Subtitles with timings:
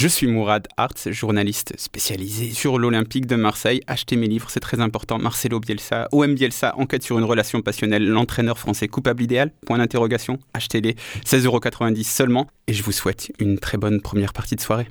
[0.00, 3.80] Je suis Mourad Arts, journaliste spécialisé sur l'Olympique de Marseille.
[3.88, 5.18] Achetez mes livres, c'est très important.
[5.18, 8.06] Marcelo Bielsa, OM Bielsa, enquête sur une relation passionnelle.
[8.06, 10.38] L'entraîneur français coupable idéal Point d'interrogation.
[10.54, 10.94] Achetez-les,
[11.26, 12.46] 16,90€ seulement.
[12.68, 14.86] Et je vous souhaite une très bonne première partie de soirée.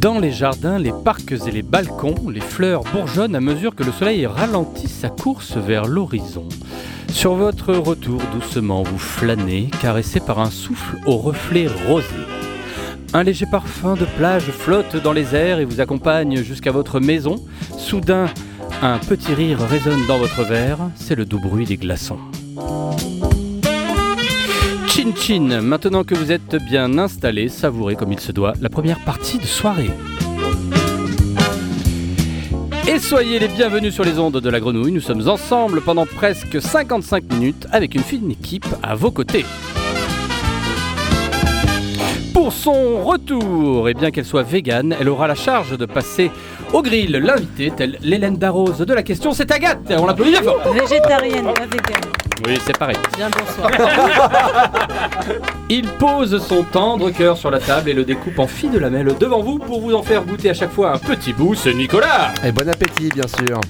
[0.00, 3.92] Dans les jardins, les parcs et les balcons, les fleurs bourgeonnent à mesure que le
[3.92, 6.48] soleil ralentit sa course vers l'horizon.
[7.12, 12.06] Sur votre retour, doucement, vous flânez, caressé par un souffle au reflet rosé.
[13.12, 17.36] Un léger parfum de plage flotte dans les airs et vous accompagne jusqu'à votre maison.
[17.76, 18.24] Soudain,
[18.80, 22.20] un petit rire résonne dans votre verre, c'est le doux bruit des glaçons.
[25.00, 29.02] Chin Chin, maintenant que vous êtes bien installé, savourez comme il se doit la première
[29.02, 29.88] partie de soirée.
[32.86, 36.60] Et soyez les bienvenus sur les ondes de la grenouille, nous sommes ensemble pendant presque
[36.60, 39.46] 55 minutes avec une fine équipe à vos côtés.
[42.34, 46.30] Pour son retour, et bien qu'elle soit végane, elle aura la charge de passer
[46.74, 50.74] au grill l'invité, telle l'Hélène Darroze de la question, c'est Agathe On l'applaudit bien fort
[50.74, 52.29] Végétarienne, pas végane.
[52.46, 52.96] Oui, c'est pareil.
[53.16, 53.70] Bien bonsoir.
[55.68, 59.14] Il pose son tendre cœur sur la table et le découpe en filles de lamelles
[59.18, 62.32] devant vous pour vous en faire goûter à chaque fois un petit bout, c'est Nicolas
[62.44, 63.60] Et bon appétit, bien sûr.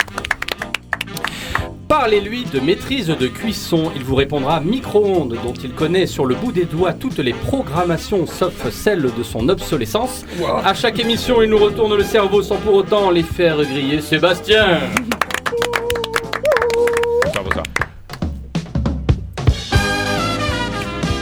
[1.89, 6.53] Parlez-lui de maîtrise de cuisson, il vous répondra micro-ondes dont il connaît sur le bout
[6.53, 10.25] des doigts toutes les programmations sauf celle de son obsolescence.
[10.65, 14.01] À chaque émission, il nous retourne le cerveau sans pour autant les faire griller.
[14.01, 14.79] Sébastien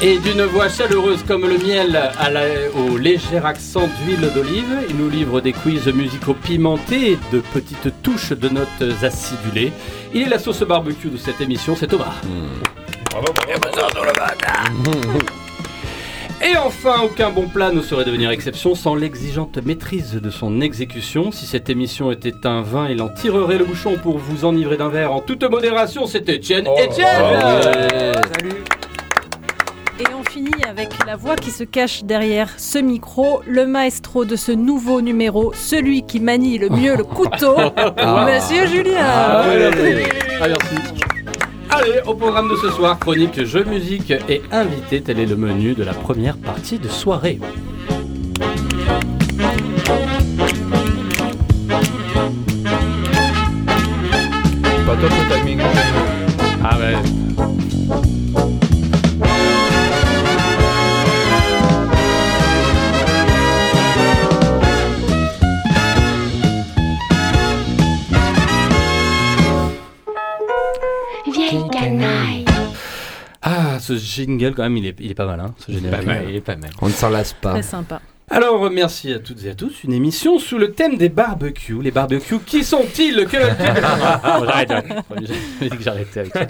[0.01, 2.43] Et d'une voix chaleureuse comme le miel à la-
[2.77, 7.93] au léger accent d'huile d'olive, il nous livre des quiz musicaux pimentés et de petites
[8.03, 8.69] touches de notes
[9.03, 9.73] acidulées.
[10.15, 12.15] Il est la sauce barbecue de cette émission, c'est Thomas.
[16.41, 21.33] Et enfin, aucun bon plat ne saurait devenir exception sans l'exigeante maîtrise de son exécution.
[21.33, 24.89] Si cette émission était un vin, il en tirerait le bouchon pour vous enivrer d'un
[24.91, 26.07] verre en toute modération.
[26.07, 26.69] C'est Étienne.
[26.79, 27.09] Étienne
[27.93, 28.88] Et on
[30.39, 35.01] finit avec la voix qui se cache derrière ce micro, le maestro de ce nouveau
[35.01, 39.01] numéro, celui qui manie le mieux le couteau, Monsieur Julien.
[39.01, 39.45] Ah.
[40.41, 40.75] Ah, merci.
[41.71, 45.75] Allez, au programme de ce soir, chronique jeux, musique et invité, tel est le menu
[45.75, 47.41] de la première partie de soirée.
[54.87, 55.61] Pas top le timing.
[56.63, 57.18] Ah ouais.
[73.97, 76.09] Ce jingle quand même, il est, il est pas mal, hein, ce générique.
[76.29, 76.71] Il est pas mal.
[76.83, 77.53] On ne s'en lasse pas.
[77.53, 78.01] Très sympa.
[78.31, 79.85] Alors, merci à toutes et à tous.
[79.85, 81.81] Une émission sous le thème des barbecues.
[81.81, 83.27] Les barbecues, qui sont-ils?
[83.27, 85.05] Que Bon, j'arrête, j'arrête.
[85.61, 86.47] J'ai dit que j'arrêtais avec ça.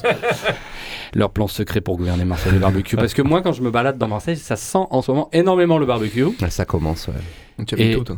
[1.14, 2.96] Leur plan secret pour gouverner Marseille, les barbecues.
[2.96, 5.78] Parce que moi, quand je me balade dans Marseille, ça sent en ce moment énormément
[5.78, 6.26] le barbecue.
[6.50, 7.64] Ça commence, ouais.
[7.64, 8.16] Tu Et- habites où, toi?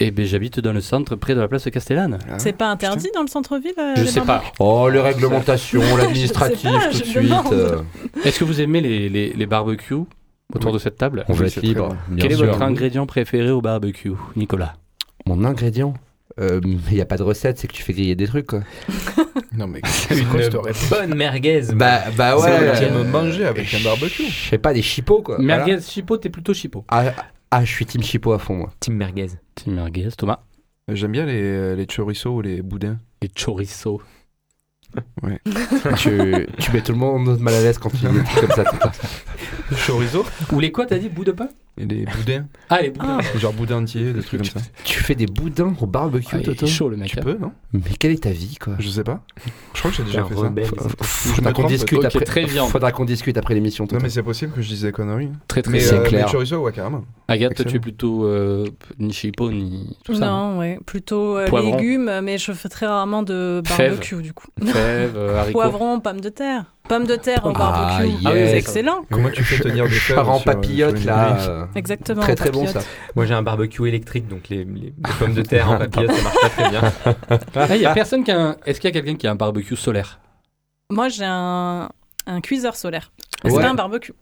[0.00, 2.18] Et ben, j'habite dans le centre, près de la place Castellane.
[2.38, 4.42] C'est pas interdit dans le centre-ville euh, Je les sais pas.
[4.60, 7.52] Oh, les réglementations, l'administratif, Je tout de je suite.
[7.52, 7.78] euh,
[8.24, 9.96] Est-ce que vous aimez les, les, les barbecues
[10.54, 11.24] autour de cette table?
[11.28, 11.96] On Oui, être c'est libre.
[12.08, 12.46] bien Quel est sûr.
[12.46, 14.74] votre ingrédient préféré au barbecue, Nicolas?
[15.26, 15.94] Mon ingrédient?
[16.40, 18.60] Il n'y a pas de recette, c'est que tu fais griller des trucs quoi.
[19.56, 21.62] Non, mais c'est réponse bonne merguez.
[21.74, 22.78] Bah, bah C'est ouais.
[22.78, 24.22] tu euh, manger avec un barbecue.
[24.28, 25.34] Je sais pas, des chipots quoi.
[25.36, 25.56] Voilà.
[25.66, 26.84] Merguez chipot, t'es plutôt chipot.
[26.88, 27.06] Ah,
[27.50, 28.72] ah, je suis team chipot à fond moi.
[28.80, 29.30] Team merguez.
[29.54, 30.40] Team merguez, Thomas.
[30.88, 32.98] J'aime bien les, les chorizo ou les boudins.
[33.20, 34.00] Et chorizo.
[35.98, 38.64] tu, tu mets tout le monde mal à l'aise quand tu dis des trucs comme
[38.64, 38.92] ça.
[39.86, 41.48] Chorizo Ou les quoi, t'as dit Bout de pain?
[41.78, 42.46] Et les boudins.
[42.70, 43.18] Ah, les boudins.
[43.36, 44.60] Genre boudin entier, des trucs comme ça.
[44.84, 47.08] Tu fais des boudins au barbecue, Ah, il Toto est chaud le mec.
[47.08, 47.22] Tu hein.
[47.22, 47.52] peux, non?
[47.72, 48.74] Mais quelle est ta vie quoi?
[48.78, 49.20] Je sais pas.
[49.74, 50.40] Je crois que j'ai déjà fait ça.
[50.40, 50.64] rebelle.
[50.64, 52.24] F- Faudra qu'on discute après.
[52.24, 52.68] très viande.
[52.70, 53.86] Faudra qu'on discute après l'émission.
[53.90, 55.30] Non, mais c'est possible que je dise des conneries.
[55.46, 56.26] Très très Mais c'est euh, clair.
[56.26, 57.04] les chorizo, ouais, carrément.
[57.28, 58.66] Agathe, toi, tu es plutôt euh,
[58.98, 60.28] ni chipot ni tout ça.
[60.28, 60.52] hein.
[60.54, 63.90] Non, ouais, plutôt euh, légumes, mais je fais très rarement de Fèves.
[63.92, 64.46] barbecue du coup.
[64.64, 65.52] Fèves, euh, haricots.
[65.60, 66.64] Poivron, pommes de terre.
[66.88, 68.50] Pommes de terre au Ah, barbecue, yes.
[68.50, 69.04] c'est excellent.
[69.10, 71.67] Comment tu fais tenir des fèves Parents sur, euh, une là.
[71.74, 72.22] Exactement.
[72.22, 72.80] Très très bon ça.
[73.16, 76.22] Moi j'ai un barbecue électrique donc les, les- les pommes de terre en papillote ça
[76.22, 76.92] marche pas très bien.
[77.54, 78.56] Ah, il y a personne qui a un...
[78.66, 80.20] Est-ce qu'il y a quelqu'un qui a un barbecue solaire?
[80.90, 81.90] Moi, j'ai un,
[82.26, 83.12] un cuiseur solaire.
[83.44, 83.50] Ouais.
[83.50, 84.12] C'est un barbecue.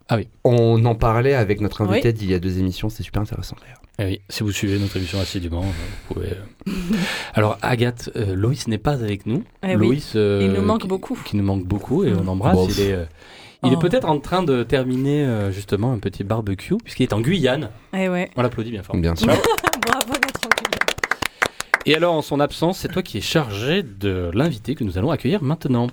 [0.44, 3.80] On en parlait avec notre invité d'il y a deux émissions, c'est super intéressant d'ailleurs.
[3.98, 6.32] Eh oui, si vous suivez notre émission assidûment, vous pouvez.
[6.32, 6.72] euh.
[7.32, 9.42] Alors, Agathe, euh, Loïs n'est pas avec nous.
[9.62, 9.86] Eh oui.
[9.88, 10.12] Loïs.
[10.16, 11.18] euh, Il nous manque qui- beaucoup.
[11.24, 12.56] Qui nous manque beaucoup et on embrasse.
[12.56, 12.68] Bon.
[12.68, 13.04] Il est, euh,
[13.66, 13.80] il est Oh.
[13.80, 17.70] peut-être en train de terminer euh, justement un petit barbecue, puisqu'il est en Guyane.
[17.94, 18.30] Eh ouais.
[18.36, 18.96] On l'applaudit bien fort.
[18.96, 19.28] Bien sûr.
[19.28, 20.12] Bravo.
[21.84, 25.10] Et alors, en son absence, c'est toi qui es chargé de l'invité que nous allons
[25.10, 25.86] accueillir maintenant.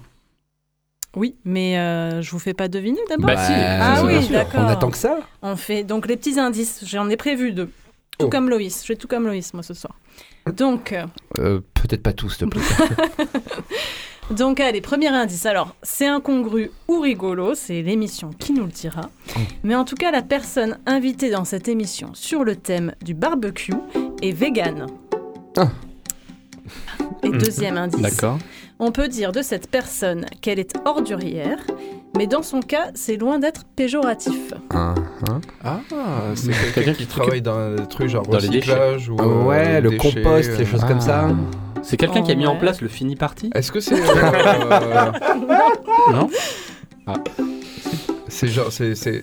[1.16, 3.28] Oui, mais euh, je vous fais pas deviner d'abord.
[3.28, 3.52] Bah, si.
[3.56, 4.34] Ah bien oui, sûr.
[4.34, 4.62] d'accord.
[4.64, 6.84] On attend que ça On fait donc les petits indices.
[6.88, 7.70] J'en ai prévu deux.
[8.18, 8.30] Tout Oh.
[8.30, 8.82] comme Loïs.
[8.82, 9.94] Je fais tout comme Loïs, moi, ce soir.
[10.56, 11.06] Donc, euh,
[11.38, 12.62] Euh, Peut-être pas tous, s'il te plaît.
[14.32, 15.46] donc, allez, premier indice.
[15.46, 19.10] Alors, c'est incongru ou rigolo, c'est l'émission qui nous le dira.
[19.36, 19.40] Oh.
[19.64, 23.74] Mais en tout cas, la personne invitée dans cette émission sur le thème du barbecue
[24.22, 24.88] est végane.
[25.58, 25.70] Ah.
[27.24, 28.02] Et deuxième indice.
[28.02, 28.40] D'accord.
[28.80, 31.60] On peut dire de cette personne qu'elle est ordurière,
[32.18, 34.54] mais dans son cas, c'est loin d'être péjoratif.
[34.72, 34.96] Hein.
[35.64, 35.80] Ah,
[36.36, 39.18] c'est Quelqu'un quelqu'un qui qui travaille dans des trucs genre Dans les recyclage ou.
[39.20, 40.58] Ah euh, ouais, le déchets, compost, euh.
[40.58, 41.30] les choses comme ça.
[41.84, 43.96] C'est quelqu'un qui a mis en place le fini party Est-ce que c'est.
[44.02, 45.12] euh,
[46.12, 46.30] Non
[48.28, 48.72] c'est genre.
[48.72, 49.22] C'est c'est-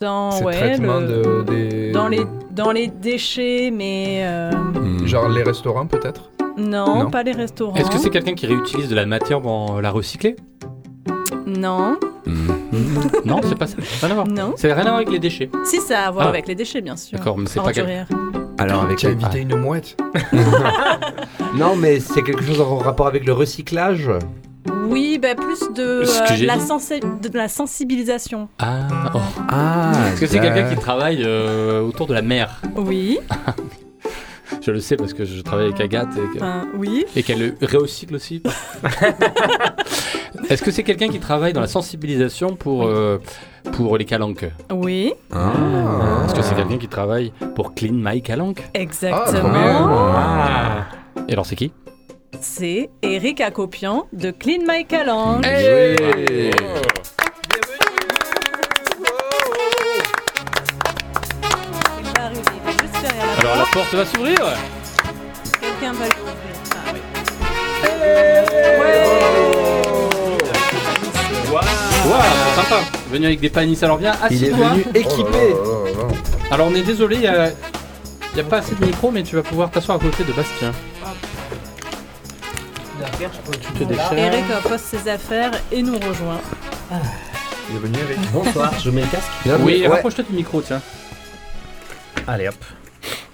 [0.00, 1.92] Dans, c'est ouais, traitement le- de, des.
[1.92, 2.22] dans, les,
[2.52, 5.06] dans les déchets, mais euh, Hmm.
[5.06, 6.30] Genre les restaurants peut-être?
[6.56, 7.10] Non, Non.
[7.10, 7.74] pas les restaurants.
[7.76, 10.36] Est-ce que c'est quelqu'un qui réutilise de la matière pour la recycler?
[11.46, 12.48] Non, Hmm.
[13.24, 13.76] Non, c'est pas ça.
[14.02, 14.26] Rien à voir.
[14.26, 14.54] non.
[14.56, 15.50] Ça n'a rien à voir avec les déchets.
[15.64, 16.30] Si, ça a à voir Ah.
[16.30, 17.18] avec les déchets, bien sûr.
[17.18, 18.06] D'accord, mais c'est pas Ordurière.
[18.60, 19.96] Alors avec Tu as invité une mouette
[20.32, 20.98] Ah.
[21.56, 24.08] Non, mais c'est quelque chose en rapport avec le recyclage.
[24.88, 28.48] Oui, bah, plus de, euh, la de sensibilisation.
[28.58, 29.18] Ah, oh.
[29.48, 29.92] Ah.
[30.12, 33.18] Est-ce que c'est quelqu'un qui travaille euh, autour de la mer Oui,
[34.62, 37.06] Je le sais parce que je travaille avec Agathe et que- enfin, oui.
[37.16, 38.42] et qu'elle le recycle aussi.
[40.48, 43.20] Est-ce que c'est quelqu'un qui travaille dans la sensibilisation pour, euh,
[43.72, 45.52] pour les calanques Oui, Ah.
[46.24, 49.88] Est-ce que c'est quelqu'un qui travaille pour Clean My Calanque exactement.
[50.16, 50.86] Ah
[51.28, 51.72] Et alors c'est qui
[52.40, 55.44] C'est Eric Acopian de Clean My Calanque.
[55.46, 56.50] Hey
[62.14, 62.22] la
[63.40, 63.94] Alors la porte.
[63.94, 64.36] va s'ouvrir
[65.60, 66.36] Quelqu'un va l'ouvrir.
[66.72, 67.00] Ah, oui.
[72.10, 72.22] Waouh,
[72.56, 72.80] sympa
[73.10, 75.54] Venu avec des panisses, alors viens, Il est venu équipé.
[76.50, 77.48] Alors on est désolé, il y a,
[78.32, 80.32] il y a pas assez de micro, mais tu vas pouvoir t'asseoir à côté de
[80.32, 80.72] Bastien.
[83.62, 84.12] Tu te déchires.
[84.12, 86.40] Eric euh, pose ses affaires et nous rejoint.
[87.70, 88.18] Il est venu Eric.
[88.32, 89.28] Bonsoir, je mets le casque.
[89.44, 89.88] Bien Oui, ouais.
[89.88, 90.80] rapproche-toi du micro, tiens.
[92.26, 92.54] Allez hop.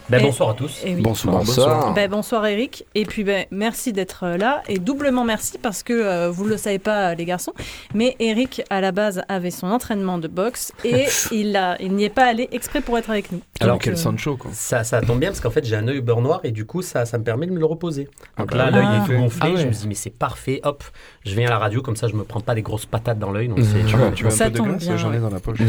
[0.08, 0.82] Ben, bonsoir à tous.
[0.84, 1.02] Et oui.
[1.02, 1.38] Bonsoir.
[1.38, 1.92] Bonsoir.
[1.94, 5.92] Ben, bonsoir Eric, et puis ben, merci d'être euh, là, et doublement merci parce que
[5.92, 7.52] euh, vous ne le savez pas les garçons,
[7.92, 12.04] mais Eric à la base avait son entraînement de boxe et il a, il n'y
[12.04, 13.40] est pas allé exprès pour être avec nous.
[13.58, 14.52] Alors, Quel euh, Sancho quoi.
[14.54, 16.82] Ça, ça tombe bien parce qu'en fait j'ai un œil beurre noir et du coup
[16.82, 18.08] ça, ça me permet de me le reposer.
[18.38, 19.02] Donc bah là l'œil Ah.
[19.02, 19.60] est tout gonflé, Ah ouais.
[19.60, 20.84] je me dis mais c'est parfait, hop,
[21.24, 23.32] je viens à la radio comme ça je me prends pas des grosses patates dans
[23.32, 23.48] l'œil.
[23.48, 25.18] Donc c'est Tu veux, tu veux un Ça peu de tombe glace bien, J'en ai
[25.18, 25.58] dans la poche.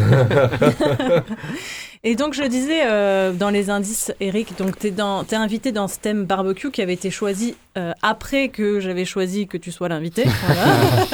[2.04, 5.88] Et donc je disais euh, dans les indices, Eric, donc t'es dans, t'es invité dans
[5.88, 9.90] ce thème barbecue qui avait été choisi euh, après que j'avais choisi que tu sois
[9.90, 10.26] l'invité.
[10.48, 11.08] Voilà.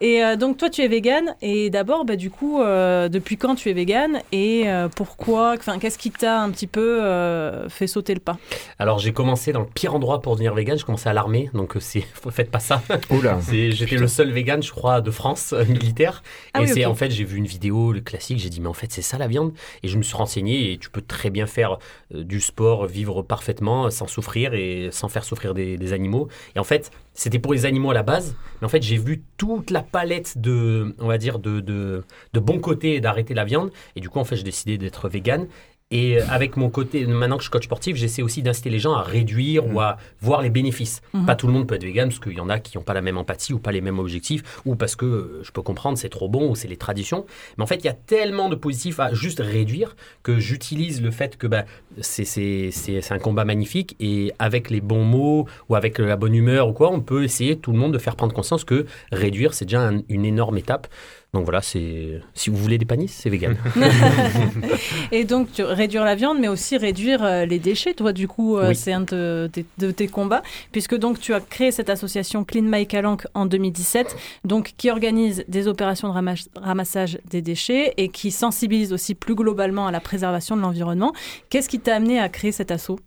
[0.00, 3.54] Et euh, donc toi tu es vegan et d'abord bah, du coup euh, depuis quand
[3.54, 7.86] tu es vegan et euh, pourquoi, enfin qu'est-ce qui t'a un petit peu euh, fait
[7.86, 8.38] sauter le pas?
[8.78, 11.74] Alors j'ai commencé dans le pire endroit pour devenir vegan, j'ai commencé à l'armée, donc
[11.80, 12.00] c'est
[12.30, 12.82] faites pas ça.
[13.10, 13.38] Oula.
[13.50, 16.22] J'étais le seul vegan, je crois, de France euh, militaire.
[16.52, 18.68] Ah et oui, c'est en fait, j'ai vu une vidéo, le classique, j'ai dit mais
[18.68, 19.52] en fait c'est ça la viande.
[19.82, 21.78] Et je me suis renseigné et tu peux très bien faire
[22.14, 26.28] euh, du sport, vivre parfaitement, sans souffrir et sans faire souffrir des, des animaux.
[26.54, 29.24] Et en fait, c'était pour les animaux à la base, mais en fait j'ai vu
[29.36, 33.70] toute la palette de, on va dire, de, de, de bons côtés d'arrêter la viande.
[33.96, 35.48] Et du coup en fait j'ai décidé d'être vegan.
[35.92, 38.80] Et euh, avec mon côté, maintenant que je suis coach sportif, j'essaie aussi d'inciter les
[38.80, 41.00] gens à réduire ou à voir les bénéfices.
[41.14, 41.26] Mhm.
[41.26, 42.92] Pas tout le monde peut être vegan parce qu'il y en a qui n'ont pas
[42.92, 45.96] la même empathie ou pas les mêmes objectifs ou parce que euh, je peux comprendre
[45.96, 47.24] c'est trop bon ou c'est les traditions.
[47.56, 51.12] Mais en fait, il y a tellement de positifs à juste réduire que j'utilise le
[51.12, 51.64] fait que bah,
[52.00, 52.72] c'est
[53.10, 56.90] un combat magnifique et avec les bons mots ou avec la bonne humeur ou quoi,
[56.90, 60.02] on peut essayer tout le monde de faire prendre conscience que réduire c'est déjà un-
[60.08, 60.88] une énorme étape.
[61.36, 63.56] Donc voilà, c'est si vous voulez des panisses, c'est vegan.
[65.12, 67.92] Et donc, tu- réduire la viande, mais aussi réduire euh, les déchets.
[67.92, 68.74] Toi, du coup, euh, Oui.
[68.74, 72.62] c'est un de, tes- de tes combats, puisque donc tu as créé cette association Clean
[72.64, 78.08] My Calanque en 2017, donc qui organise des opérations de ramas- ramassage des déchets et
[78.08, 81.12] qui sensibilise aussi plus globalement à la préservation de l'environnement.
[81.50, 82.98] Qu'est-ce qui t'a amené à créer cet assaut?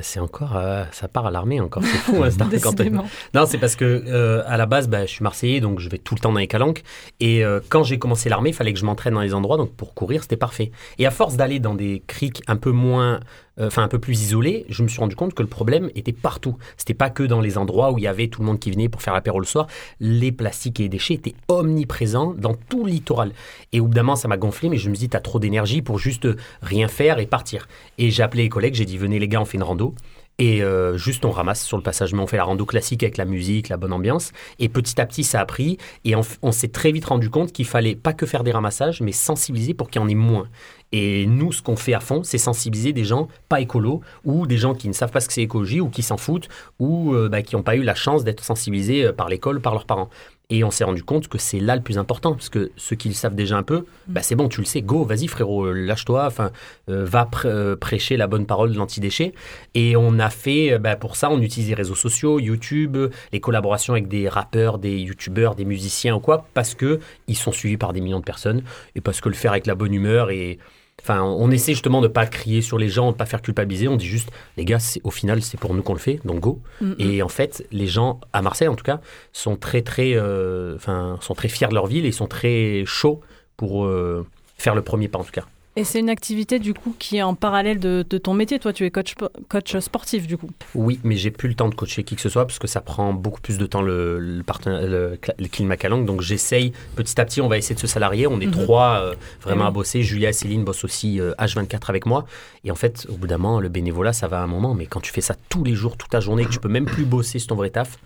[0.00, 2.16] C'est encore, euh, ça part à l'armée encore, c'est fou.
[2.24, 3.04] hein, quand- Décidément.
[3.34, 5.98] Non, c'est parce que euh, à la base, bah, je suis marseillais, donc je vais
[5.98, 6.82] tout le temps dans les calanques.
[7.20, 9.74] Et euh, quand j'ai commencé l'armée, il fallait que je m'entraîne dans les endroits, donc
[9.76, 10.72] pour courir, c'était parfait.
[10.98, 13.20] Et à force d'aller dans des criques un peu moins
[13.60, 16.12] euh, enfin un peu plus isolé, je me suis rendu compte que le problème était
[16.12, 16.56] partout.
[16.76, 18.88] C'était pas que dans les endroits où il y avait tout le monde qui venait
[18.88, 19.66] pour faire l'apéro le soir.
[20.00, 23.32] Les plastiques et les déchets étaient omniprésents dans tout le littoral.
[23.72, 25.82] Et au bout d'un moment, ça m'a gonflé, mais je me dis, t'as trop d'énergie
[25.82, 26.28] pour juste
[26.62, 27.68] rien faire et partir.
[27.98, 29.94] Et j'ai appelé les collègues, j'ai dit, venez les gars, on fait une rando.
[30.38, 33.18] Et euh, juste on ramasse sur le passage, mais on fait la rando classique avec
[33.18, 34.32] la musique, la bonne ambiance.
[34.58, 35.78] Et petit à petit, ça a pris.
[36.04, 39.00] Et on, on s'est très vite rendu compte qu'il fallait pas que faire des ramassages,
[39.00, 40.48] mais sensibiliser pour qu'il y en ait moins.
[40.92, 44.58] Et nous, ce qu'on fait à fond, c'est sensibiliser des gens pas écolos ou des
[44.58, 46.48] gens qui ne savent pas ce que c'est écologie ou qui s'en foutent
[46.78, 49.72] ou euh, bah, qui n'ont pas eu la chance d'être sensibilisés euh, par l'école, par
[49.72, 50.08] leurs parents.
[50.50, 53.08] Et on s'est rendu compte que c'est là le plus important, parce que ceux qui
[53.08, 55.72] le savent déjà un peu, bah c'est bon, tu le sais, go, vas-y frérot, euh,
[55.72, 56.50] lâche-toi, enfin,
[56.90, 59.32] euh, va pr- euh, prêcher la bonne parole de l'antidéchet.
[59.74, 62.98] Et on a fait, bah, pour ça, on utilise les réseaux sociaux, YouTube,
[63.32, 67.52] les collaborations avec des rappeurs, des youtubeurs, des musiciens ou quoi, parce que ils sont
[67.52, 68.62] suivis par des millions de personnes
[68.94, 70.58] et parce que le faire avec la bonne humeur et
[71.04, 73.88] Enfin, on essaie justement de pas crier sur les gens, de pas faire culpabiliser.
[73.88, 76.62] On dit juste, les gars, au final, c'est pour nous qu'on le fait, donc go.
[76.80, 76.92] Mm.
[76.98, 79.02] Et en fait, les gens à Marseille, en tout cas,
[79.34, 83.20] sont très très, euh, enfin, sont très fiers de leur ville et sont très chauds
[83.58, 85.44] pour euh, faire le premier pas, en tout cas.
[85.76, 88.60] Et c'est une activité du coup qui est en parallèle de, de ton métier.
[88.60, 89.14] Toi, tu es coach,
[89.48, 90.48] coach sportif du coup.
[90.76, 92.80] Oui, mais j'ai plus le temps de coacher qui que ce soit parce que ça
[92.80, 96.04] prend beaucoup plus de temps le, le, partenaire- le.
[96.04, 98.26] Donc j'essaye petit à petit, on va essayer de se salarier.
[98.28, 98.52] On est Mhm.
[98.52, 99.68] trois euh, vraiment Eh oui.
[99.68, 100.02] à bosser.
[100.02, 102.24] Julia et Céline bossent aussi euh, H24 avec moi.
[102.64, 104.74] Et en fait, au bout d'un moment, le bénévolat, ça va à un moment.
[104.74, 106.84] Mais quand tu fais ça tous les jours, toute ta journée, que tu peux même
[106.86, 107.98] plus bosser sur ton vrai taf,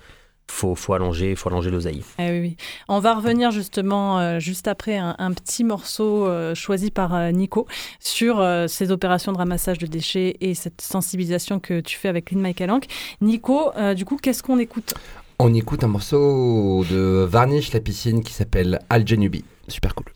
[0.51, 2.03] faut, faut allonger, faut allonger l'oseille.
[2.19, 2.57] Eh oui, oui.
[2.89, 7.31] On va revenir justement euh, juste après un, un petit morceau euh, choisi par euh,
[7.31, 7.67] Nico
[8.01, 12.27] sur euh, ces opérations de ramassage de déchets et cette sensibilisation que tu fais avec
[12.27, 12.87] Clean My Calanque.
[13.21, 14.95] Nico, euh, du coup, qu'est-ce qu'on écoute?
[15.39, 19.45] On écoute un morceau de Varnish la piscine qui s'appelle Al Janubi.
[19.69, 20.07] Super cool.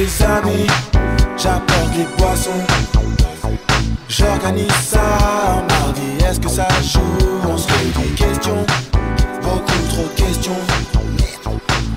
[0.00, 0.66] Tes amis,
[1.36, 2.64] j'apporte les boissons.
[4.08, 7.00] J'organise ça un mardi, est-ce que ça joue?
[7.46, 8.64] On se fait des questions,
[9.42, 10.56] beaucoup trop de questions.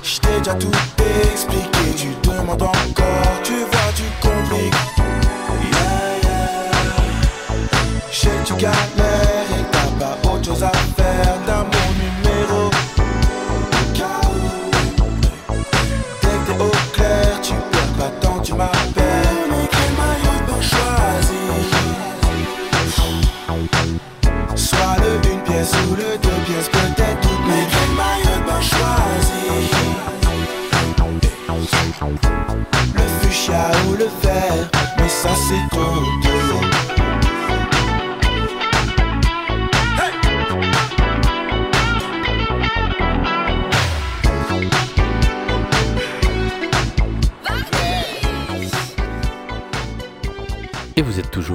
[0.02, 0.70] J't'ai déjà tout
[1.32, 4.74] expliqué, tu demandes encore, tu vois, tu compliques.
[5.72, 6.74] Yeah, yeah.
[8.12, 8.54] Sais que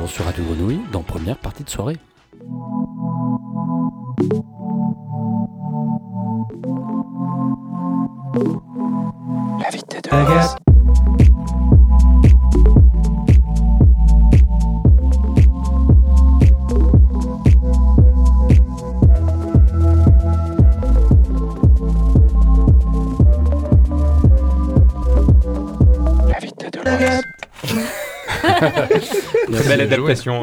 [0.09, 1.97] sur Radio Grenouille dans première partie de soirée.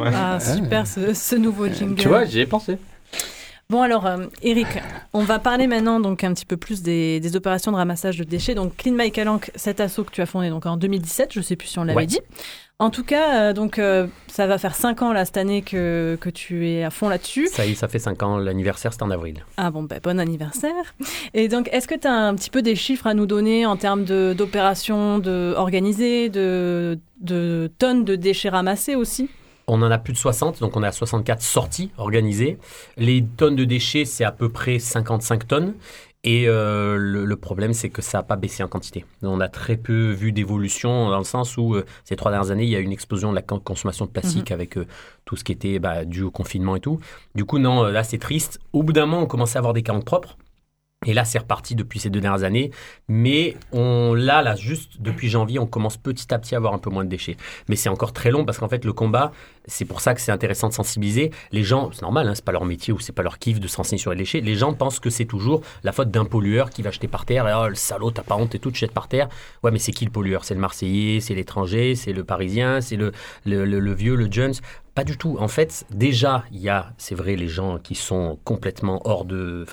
[0.05, 0.11] Hein.
[0.14, 1.95] Ah, super ce, ce nouveau jingle.
[2.00, 2.78] Tu vois, j'y ai pensé.
[3.69, 4.69] Bon alors, euh, Eric,
[5.12, 8.23] on va parler maintenant donc un petit peu plus des, des opérations de ramassage de
[8.23, 8.55] déchets.
[8.55, 11.57] Donc Clean My Calanque, cet assaut que tu as fondé donc en 2017, je sais
[11.57, 12.07] plus si on l'avait Ouais.
[12.07, 12.21] dit.
[12.78, 16.16] En tout cas, euh, donc euh, ça va faire 5 ans là cette année que,
[16.21, 17.49] que tu es à fond là-dessus.
[17.49, 19.45] Ça y est, ça fait 5 ans, l'anniversaire c'est en avril.
[19.57, 20.95] Ah bon, bah, bon anniversaire.
[21.35, 23.76] Et donc, est-ce que tu as un petit peu des chiffres à nous donner en
[23.78, 29.28] termes de- d'opérations de, organisées, de, de tonnes de déchets ramassés aussi?
[29.69, 32.59] On en a plus de 60, donc on est à 64 sorties organisées.
[32.97, 35.75] Les tonnes de déchets, c'est à peu près 55 tonnes.
[36.25, 39.05] Et euh, le, le problème, c'est que ça n'a pas baissé en quantité.
[39.23, 42.65] On a très peu vu d'évolution dans le sens où euh, ces trois dernières années,
[42.65, 44.87] il y a eu une explosion de la con- consommation de plastique avec euh,
[45.25, 46.99] tout ce qui était bah, dû au confinement et tout.
[47.37, 48.59] Du coup, non, là, c'est triste.
[48.73, 50.37] Au bout d'un moment, on commençait à avoir des calanques propres.
[51.05, 52.71] Et là, c'est reparti depuis ces deux dernières années.
[53.07, 56.79] Mais on, là, là, juste depuis janvier, on commence petit à petit à avoir un
[56.79, 57.37] peu moins de déchets.
[57.69, 59.31] Mais c'est encore très long parce qu'en fait, le combat,
[59.67, 61.33] c'est pour ça que c'est intéressant de sensibiliser.
[61.53, 63.69] Les gens, c'est normal, hein, c'est pas leur métier ou c'est pas leur kiff de
[63.69, 64.41] s'enseigner sur les déchets.
[64.41, 67.47] Les gens pensent que c'est toujours la faute d'un pollueur qui va jeter par terre.
[67.47, 69.29] Et oh, le salaud, t'as pas honte et tout, tu jettes par terre.
[69.62, 70.45] Ouais, mais c'est qui le pollueur?
[70.47, 73.12] C'est le Marseillais, c'est l'étranger, c'est le Parisien, c'est le,
[73.45, 74.55] le, le- vieux, le Jones.
[74.95, 75.37] Pas du tout.
[75.38, 79.67] En fait, déjà, il y a, c'est vrai, les gens qui sont complètement hors de.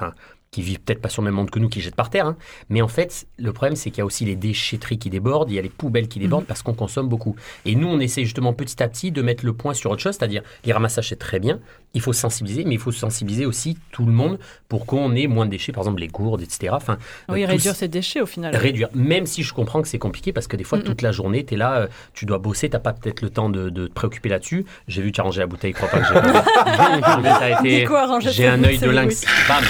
[0.54, 2.28] Qui vivent peut-être pas sur le même monde que nous, qui jettent par terre.
[2.28, 2.38] hein.
[2.70, 5.56] Mais en fait, le problème, c'est qu'il y a aussi les déchetteries qui débordent, il
[5.56, 7.36] y a les poubelles qui débordent parce qu'on consomme beaucoup.
[7.66, 10.16] Et nous, on essaie justement petit à petit de mettre le point sur autre chose,
[10.16, 11.60] c'est-à-dire les ramassages, c'est très bien.
[11.96, 15.46] Il faut sensibiliser, mais il faut sensibiliser aussi tout le monde pour qu'on ait moins
[15.46, 16.74] de déchets, par exemple les gourdes, etc.
[16.76, 16.98] Enfin,
[17.30, 18.56] Oui, euh, réduire tous- ses déchets au final.
[18.56, 18.90] réduire.
[18.96, 20.84] Même si je comprends que c'est compliqué parce que des fois, Mm-mm.
[20.84, 23.50] toute la journée, tu es là, euh, tu dois bosser, tu pas peut-être le temps
[23.50, 24.66] de, de te préoccuper là-dessus.
[24.88, 26.14] J'ai vu, tu as rangé la bouteille, crois pas que j'ai
[28.32, 29.26] J'ai un œil de lynx.
[29.48, 29.64] Bam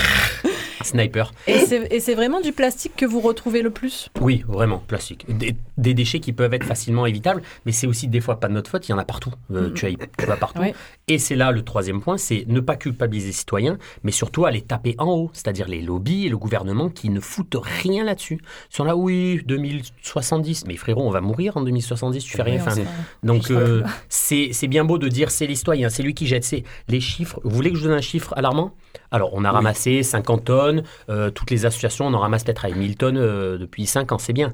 [0.83, 1.31] Sniper.
[1.47, 4.09] Et c'est vraiment du plastique que vous retrouvez le plus?
[4.21, 5.25] Oui, vraiment, plastique.
[5.29, 8.53] Des, des déchets qui peuvent être facilement évitables, mais c'est aussi des fois pas de
[8.53, 9.31] notre faute, il y en a partout.
[9.51, 9.73] Euh, Mhm.
[9.73, 10.61] tu, as- tu vas partout.
[11.07, 14.61] Et c'est là le troisième point, c'est ne pas culpabiliser les citoyens, mais surtout aller
[14.61, 18.39] taper en haut, c'est-à-dire les lobbies et le gouvernement qui ne foutent rien là-dessus.
[18.71, 22.61] Ils sont là, oui, 2070, mais frérot, on va mourir en 2070, tu fais rien.
[22.65, 22.75] Enfin,
[23.23, 26.43] donc euh, c'est c'est bien beau de dire c'est les citoyens, c'est lui qui jette,
[26.43, 27.39] c'est les chiffres.
[27.43, 28.73] Vous voulez que je vous donne un chiffre alarmant?
[29.11, 30.72] Alors on a ramassé 50 tonnes,
[31.09, 34.17] euh, toutes les associations on en ramasse peut-être à 1000 tonnes euh, depuis 5 ans,
[34.17, 34.53] c'est bien.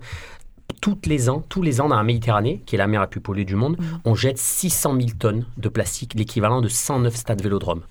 [0.82, 3.20] Toutes les ans, tous les ans dans la Méditerranée, qui est la mer la plus
[3.20, 7.82] polluée du monde, on jette 600 000 tonnes de plastique, l'équivalent de 109 stades vélodromes.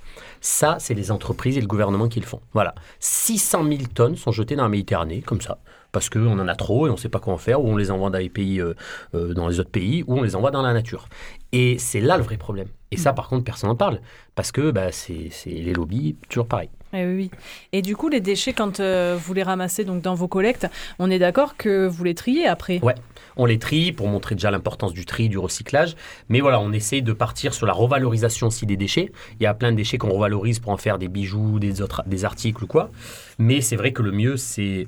[0.41, 2.41] Ça, c'est les entreprises et le gouvernement qui le font.
[2.55, 2.75] Voilà.
[3.01, 5.59] 600 000 tonnes sont jetées dans la Méditerranée, comme ça,
[5.93, 7.77] parce qu'on en a trop et on ne sait pas quoi en faire, ou on
[7.77, 8.75] les envoie dans les pays, euh,
[9.15, 11.09] euh, dans les autres pays, ou on les envoie dans la nature.
[11.53, 12.69] Et c'est là le vrai problème.
[12.91, 14.01] Et ça, par contre, personne n'en parle,
[14.35, 16.71] parce que bah, c'est les lobbies, toujours pareil.
[16.95, 17.31] Eh oui, oui.
[17.73, 20.67] Et du coup, les déchets, quand euh, vous les ramassez donc dans vos collectes,
[20.99, 22.81] on est d'accord que vous les triez après?
[22.83, 22.95] Ouais,
[23.37, 25.97] on les trie pour montrer déjà l'importance du tri, du recyclage.
[26.29, 29.13] Mais voilà, on essaye de partir sur la revalorisation aussi des déchets.
[29.39, 32.03] Il y a plein de déchets qu'on revalorise pour en faire des bijoux, des, autres,
[32.07, 32.91] des articles ou quoi.
[33.39, 34.87] Mais c'est vrai que le mieux, c'est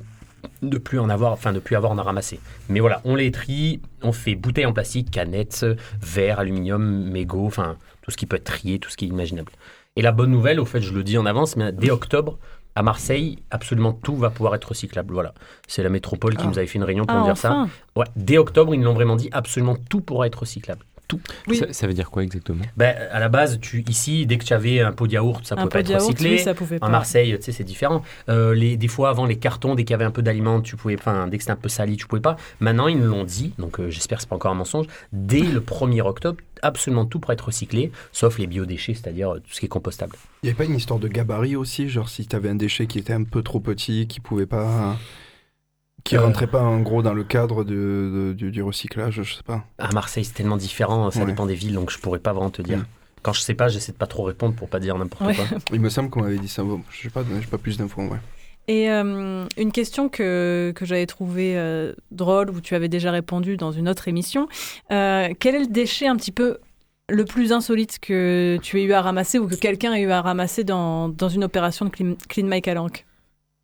[0.62, 2.40] de plus en avoir, enfin de plus avoir en a ramassé.
[2.70, 5.66] Mais voilà, on les trie, on fait bouteilles en plastique, canettes,
[6.00, 9.52] verre, aluminium, mégots, enfin tout ce qui peut être trié, tout ce qui est imaginable.
[9.96, 12.38] Et la bonne nouvelle, au fait, je le dis en avance, mais dès octobre,
[12.76, 15.12] à Marseille, absolument tout va pouvoir être recyclable.
[15.12, 15.34] Voilà,
[15.66, 16.48] c'est la métropole qui Ah.
[16.48, 17.66] nous avait fait une réunion pour Ah, nous dire ça.
[17.96, 20.84] Ouais, dès octobre, ils l'ont vraiment dit, absolument tout pourra être recyclable.
[21.10, 21.20] Tout.
[21.48, 21.56] Oui.
[21.56, 22.64] Ça, ça veut dire quoi exactement?
[22.76, 25.56] Ben, à la base, tu, ici, dès que tu avais un pot de yaourt, ça
[25.56, 26.30] Un pouvait pas être recyclé.
[26.30, 26.86] oui, ça pouvait pas.
[26.86, 28.02] En Marseille, tu sais, c'est différent.
[28.28, 30.76] Euh, les, des fois, avant, les cartons, dès qu'il y avait un peu d'aliments, tu
[30.76, 32.36] pouvais, enfin, dès que c'était un peu sali, tu pouvais pas.
[32.60, 34.86] Maintenant, ils nous l'ont dit, donc euh, j'espère que c'est pas encore un mensonge.
[35.12, 39.52] Dès le 1er octobre, absolument tout pourra être recyclé, sauf les biodéchets, c'est-à-dire euh, tout
[39.52, 40.16] ce qui est compostable.
[40.42, 42.86] Il n'y avait pas une histoire de gabarit aussi Genre si tu avais un déchet
[42.86, 44.96] qui était un peu trop petit, qui pouvait pas.
[46.04, 46.22] Qui Euh.
[46.22, 49.64] rentrait pas en gros dans le cadre de, de- du, du recyclage, je sais pas.
[49.78, 51.26] À Marseille, c'est tellement différent, ça Ouais.
[51.26, 52.78] dépend des villes, donc je pourrais pas vraiment te dire.
[52.78, 52.86] Mm.
[53.22, 55.34] Quand je sais pas, j'essaie de pas trop répondre pour pas dire n'importe Ouais.
[55.34, 55.44] quoi.
[55.72, 56.62] Il me semble qu'on m'avait dit ça.
[56.62, 58.18] Bon, je sais pas, j'ai pas plus d'infos, ouais.
[58.68, 63.56] Et euh, une question que, que j'avais trouvée euh, drôle, où tu avais déjà répondu
[63.56, 64.48] dans une autre émission.
[64.92, 66.58] Euh, quel est le déchet un petit peu
[67.08, 70.22] le plus insolite que tu aies eu à ramasser ou que quelqu'un ait eu à
[70.22, 73.04] ramasser dans, dans une opération de Clean, Clean My Calanque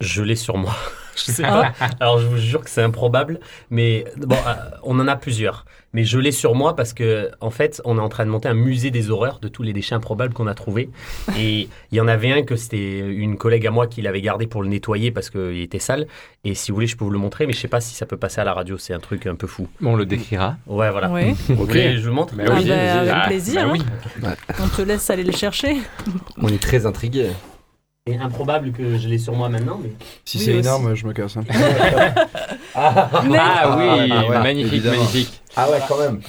[0.01, 0.75] Je l'ai sur moi.
[1.16, 1.72] Je sais Ah.
[1.79, 1.87] pas.
[2.00, 5.64] Alors je vous jure que c'est improbable, mais bon, euh, on en a plusieurs.
[5.92, 8.48] Mais je l'ai sur moi parce que en fait, on est en train de monter
[8.48, 10.90] un musée des horreurs de tous les déchets improbables qu'on a trouvés.
[11.38, 14.46] Et il y en avait un que c'était une collègue à moi qui l'avait gardé
[14.46, 16.07] pour le nettoyer parce qu'il était sale.
[16.44, 18.05] Et si vous voulez, je peux vous le montrer, mais je sais pas si ça
[18.05, 18.76] peut passer à la radio.
[18.76, 19.68] C'est un truc un peu fou.
[19.81, 20.57] Bon, on le décrira.
[20.66, 21.09] Ouais, voilà.
[21.11, 21.35] Ouais.
[21.48, 22.98] Vous voulez, je vous montre Bah Ah oui, bah, vas-y.
[22.98, 23.66] avec Ah, plaisir.
[23.66, 23.83] bah oui.
[24.24, 24.35] hein.
[24.62, 25.79] On te laisse aller le chercher.
[26.37, 27.31] On est très intrigués.
[28.09, 29.90] C'est improbable que je l'ai sur moi maintenant, mais
[30.25, 31.37] Si Oui, c'est énorme, je me casse.
[31.38, 31.40] hein.
[31.51, 34.97] Mais- Ah oui, Ah ouais, magnifique, évidemment.
[34.99, 35.42] magnifique.
[35.57, 36.21] Ah ouais, quand même.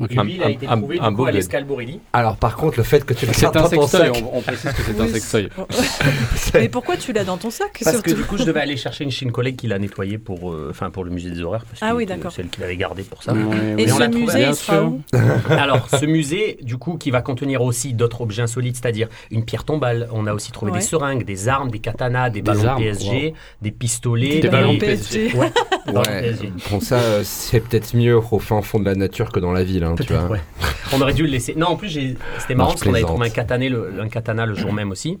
[0.00, 2.00] Lui, il a été un- trouvé un du coup à l'Escalborelli.
[2.14, 4.82] Alors par contre, le fait que tu un dans ton sac, on, on précise que
[4.82, 5.48] c'est Oui, un sextoy.
[6.54, 9.04] Mais pourquoi tu l'as dans ton sac Parce que du coup, je devais aller chercher
[9.04, 11.64] une chez une collègue qui l'a nettoyé pour, euh, enfin, pour le musée des horreurs.
[11.66, 12.32] Parce Ah oui, d'accord.
[12.32, 13.32] Celle qu'il avait gardée pour ça.
[13.32, 15.02] Et Mais ce musée, il sera où
[15.50, 19.64] Alors, ce musée, du coup, qui va contenir aussi d'autres objets insolites, c'est-à-dire une pierre
[19.64, 20.08] tombale.
[20.12, 20.78] On a aussi trouvé Ouais.
[20.78, 24.40] des seringues, des armes, des katanas, des, Des ballons armes, PSG, des pistolets.
[24.40, 25.32] Des ballons des- PSG.
[25.36, 26.34] Ouais,
[26.80, 29.81] ça, euh, c'est peut-être mieux au fin fond de la nature que dans la ville.
[29.84, 30.36] Vilain, tu Peut-être, vois.
[30.36, 30.40] ouais.
[30.94, 31.54] On aurait dû le laisser.
[31.54, 34.46] Non, en plus, j'ai- c'était marrant parce qu'on avait trouvé un katana, le, un katana
[34.46, 35.18] le jour même aussi.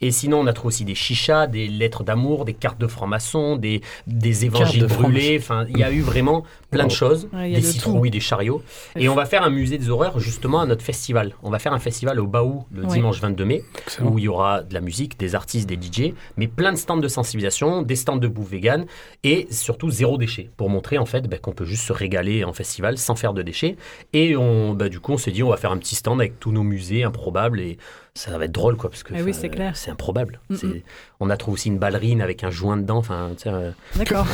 [0.00, 3.56] Et sinon, on a trouvé aussi des chichas, des lettres d'amour, des cartes de franc-maçon,
[3.56, 5.38] des, des évangiles de brûlés.
[5.40, 7.28] Enfin, il y a eu vraiment plein de choses.
[7.32, 8.62] Ouais, il y a des de citrouilles, des chariots.
[8.96, 11.34] Et on va faire un musée des horreurs justement à notre festival.
[11.42, 12.88] On va faire un festival au Baou le Ouais.
[12.88, 14.10] dimanche 22 mai Excellent.
[14.10, 16.96] où il y aura de la musique, des artistes, des DJ, mais plein de stands
[16.96, 18.84] de sensibilisation, des stands de bouffe vegan
[19.22, 22.52] et surtout zéro déchet pour montrer en fait bah, qu'on peut juste se régaler en
[22.52, 23.76] festival sans faire de déchets.
[24.14, 26.38] Et on, bah, du coup, on s'est dit on va faire un petit stand avec
[26.38, 27.76] tous nos musées improbables et
[28.14, 29.76] ça va être drôle quoi parce que Eh oui, c'est clair.
[29.76, 30.40] c'est improbable.
[30.50, 30.80] Mm, mm.
[31.20, 32.98] On a trouvé aussi une ballerine avec un joint dedans.
[32.98, 34.24] Enfin, euh, D'accord.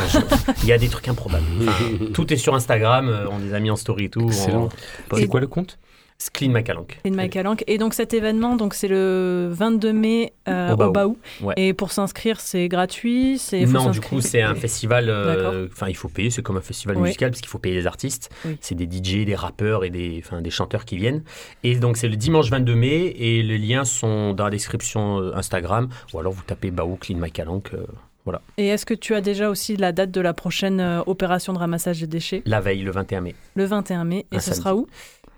[0.62, 1.44] il y a des trucs improbables.
[2.12, 4.26] Tout est sur Instagram, euh, on les a mis en story et tout.
[4.26, 4.68] Excellent.
[5.10, 5.78] On- C'est quoi le compte?
[6.28, 6.98] Clean Macalanque.
[7.06, 7.64] Mike Alank.
[7.66, 11.16] Et donc cet événement, donc c'est le 22 mai euh, Au au Baou.
[11.40, 11.54] Ouais.
[11.56, 13.38] Et pour s'inscrire, c'est gratuit.
[13.38, 15.08] C'est Non, du coup, c'est un festival.
[15.08, 15.68] euh.
[15.72, 16.30] Enfin, il faut payer.
[16.30, 18.28] C'est comme un festival musical parce qu'il faut payer les artistes.
[18.44, 18.58] Oui.
[18.60, 21.22] C'est des DJ, des rappeurs et des, des chanteurs qui viennent.
[21.62, 25.34] Et donc, c'est le dimanche 22 mai et les liens sont dans la description euh,
[25.36, 27.86] Instagram ou alors vous tapez Baou Clean My Calanque, euh,
[28.58, 32.00] Et est-ce que tu as déjà aussi la date de la prochaine opération de ramassage
[32.00, 32.42] des déchets?
[32.44, 33.34] La veille, le 21 mai.
[33.54, 34.26] Le 21 mai.
[34.30, 34.60] Et Un ce samedi.
[34.60, 34.86] sera où?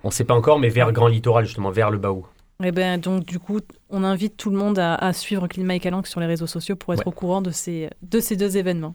[0.05, 2.27] On ne sait pas encore, mais vers Grand Littoral, justement, vers le Baou.
[2.65, 3.59] Eh ben donc du coup,
[3.91, 6.77] on invite tout le monde à, à suivre Clean Mike Alank sur les réseaux sociaux
[6.77, 7.09] pour être Ouais.
[7.09, 8.95] au courant de ces, de ces deux événements.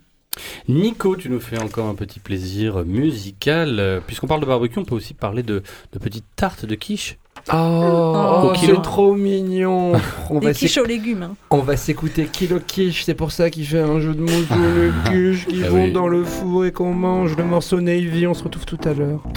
[0.69, 3.79] Nico, tu nous fais encore un petit plaisir musical.
[3.79, 7.17] Euh, Puisqu'on parle de barbecue, on peut aussi parler de, de petites tartes de quiche.
[7.53, 8.77] Oh, Au c'est kilo.
[8.77, 9.93] trop mignon.
[10.29, 11.23] On Des va quiches aux légumes.
[11.23, 11.35] hein.
[11.49, 14.57] on va s'écouter Kilo Quiche, c'est pour ça qu'il fait un jeu de mots sur
[14.57, 14.91] le
[15.33, 15.91] quiche qui Ah vont oui.
[15.93, 18.27] dans le four et qu'on mange le morceau Navy.
[18.27, 19.21] On se retrouve tout à l'heure.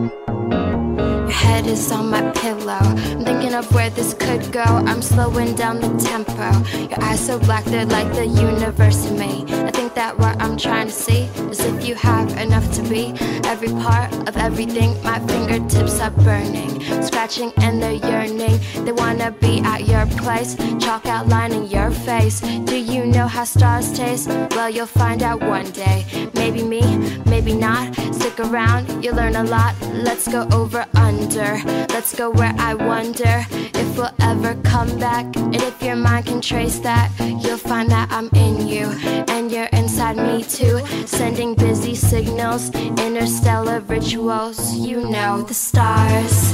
[0.00, 2.07] Your head is on
[2.48, 2.80] pillow.
[2.80, 4.64] I'm thinking of where this could go.
[4.90, 6.48] I'm slowing down the tempo.
[6.90, 9.44] Your eyes so black, they're like the universe to me.
[9.68, 13.04] I think that what I'm trying to see is if you have enough to be
[13.44, 14.90] every part of everything.
[15.02, 16.70] My fingertips are burning,
[17.02, 18.56] scratching and they're yearning.
[18.84, 22.40] They wanna be at your place, chalk outlining your face.
[22.70, 24.28] Do you know how stars taste?
[24.54, 26.30] Well, you'll find out one day.
[26.34, 26.82] Maybe me,
[27.26, 27.94] maybe not.
[28.14, 29.74] Stick around, you'll learn a lot.
[30.08, 31.50] Let's go over under.
[31.94, 35.26] Let's go where I wonder if we'll ever come back.
[35.36, 38.86] And if your mind can trace that, you'll find that I'm in you.
[39.26, 40.78] And you're inside me too.
[41.06, 44.72] Sending busy signals, interstellar rituals.
[44.74, 46.52] You know the stars.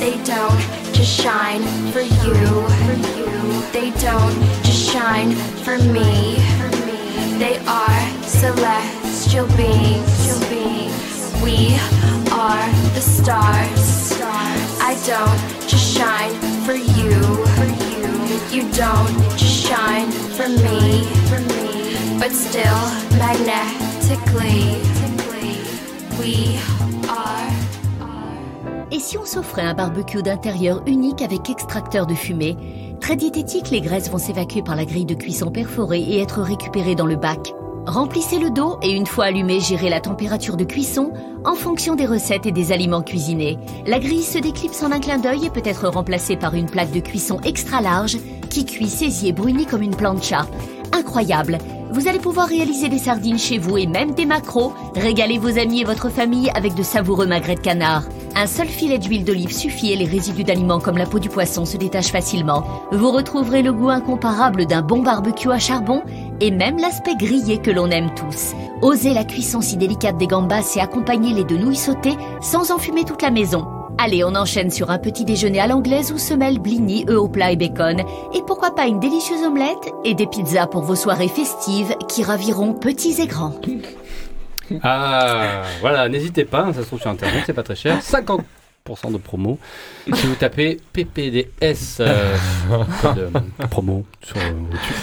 [0.00, 0.60] They don't
[0.92, 2.34] just shine for you.
[3.72, 5.32] They don't just shine
[5.64, 6.36] for me.
[7.38, 10.85] They are celestial beings.
[11.42, 11.78] We
[12.32, 14.12] are the stars.
[14.80, 17.14] I don't just shine for you.
[18.52, 21.06] You don't just shine for me.
[22.18, 22.80] But still,
[23.18, 24.80] magnetically,
[26.18, 26.58] we
[27.08, 27.52] are.
[28.90, 32.56] Et si on s'offrait un barbecue d'intérieur unique avec extracteur de fumée?
[33.00, 36.94] Très diététique, les graisses vont s'évacuer par la grille de cuisson perforée et être récupérées
[36.94, 37.55] dans le bac.
[37.86, 41.12] Remplissez le dos et une fois allumé, gérez la température de cuisson
[41.44, 43.58] en fonction des recettes et des aliments cuisinés.
[43.86, 46.90] La grille se déclipse en un clin d'œil et peut être remplacée par une plaque
[46.90, 48.18] de cuisson extra large
[48.50, 50.48] qui cuit saisi et bruni comme une plancha.
[50.92, 51.58] Incroyable
[51.92, 54.72] Vous allez pouvoir réaliser des sardines chez vous et même des maquereaux.
[54.96, 58.02] Régalez vos amis et votre famille avec de savoureux magrets de canard.
[58.34, 61.64] Un seul filet d'huile d'olive suffit et les résidus d'aliments comme la peau du poisson
[61.64, 62.64] se détachent facilement.
[62.92, 66.02] Vous retrouverez le goût incomparable d'un bon barbecue à charbon
[66.40, 68.54] et même l'aspect grillé que l'on aime tous.
[68.82, 73.22] Osez la cuisson si délicate des gambas et accompagnez-les de nouilles sautées sans enfumer toute
[73.22, 73.66] la maison.
[73.98, 77.52] Allez, on enchaîne sur un petit déjeuner à l'anglaise ou semelle blini, œufs au plat
[77.52, 78.00] et bacon.
[78.34, 82.74] Et pourquoi pas une délicieuse omelette et des pizzas pour vos soirées festives qui raviront
[82.74, 83.54] petits et grands.
[84.82, 87.98] Ah, voilà, n'hésitez pas, ça se trouve sur internet, c'est pas très cher.
[88.00, 88.40] 50%
[89.10, 89.58] de promo.
[90.14, 92.36] Si vous tapez PPDS, euh,
[93.04, 93.30] euh,
[93.70, 94.36] promo sur.
[94.36, 94.40] euh,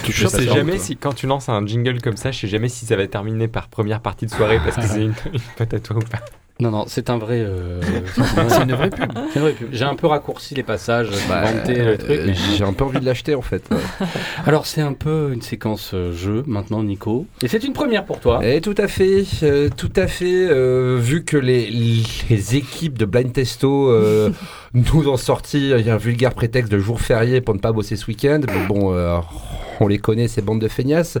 [0.02, 2.48] tu- tu Je sais jamais si, quand tu lances un jingle comme ça, je sais
[2.48, 5.40] jamais si ça va terminer par première partie de soirée parce que c'est une, une
[5.56, 6.20] pote à toi ou pas.
[6.60, 7.40] Non, non, c'est un vrai.
[7.40, 7.80] euh,
[8.48, 9.10] C'est une vraie pub.
[9.32, 9.68] c'est une vraie pub.
[9.72, 12.20] J'ai un peu raccourci les passages, Bah, le truc.
[12.26, 13.68] mais- J'ai un peu envie de l'acheter en fait.
[14.46, 17.26] Alors, c'est un peu une séquence euh, jeu maintenant, Nico.
[17.42, 18.44] Et c'est une première pour toi.
[18.46, 20.46] Et tout à fait, euh, tout à fait.
[20.48, 21.68] euh, vu que les,
[22.30, 24.30] les équipes de Blind Testo euh,
[24.74, 27.72] nous ont sorti il y a un vulgaire prétexte de jour férié pour ne pas
[27.72, 28.40] bosser ce week-end.
[28.48, 29.18] Mais bon, euh,
[29.80, 31.16] on les connaît, ces bandes de feignasses.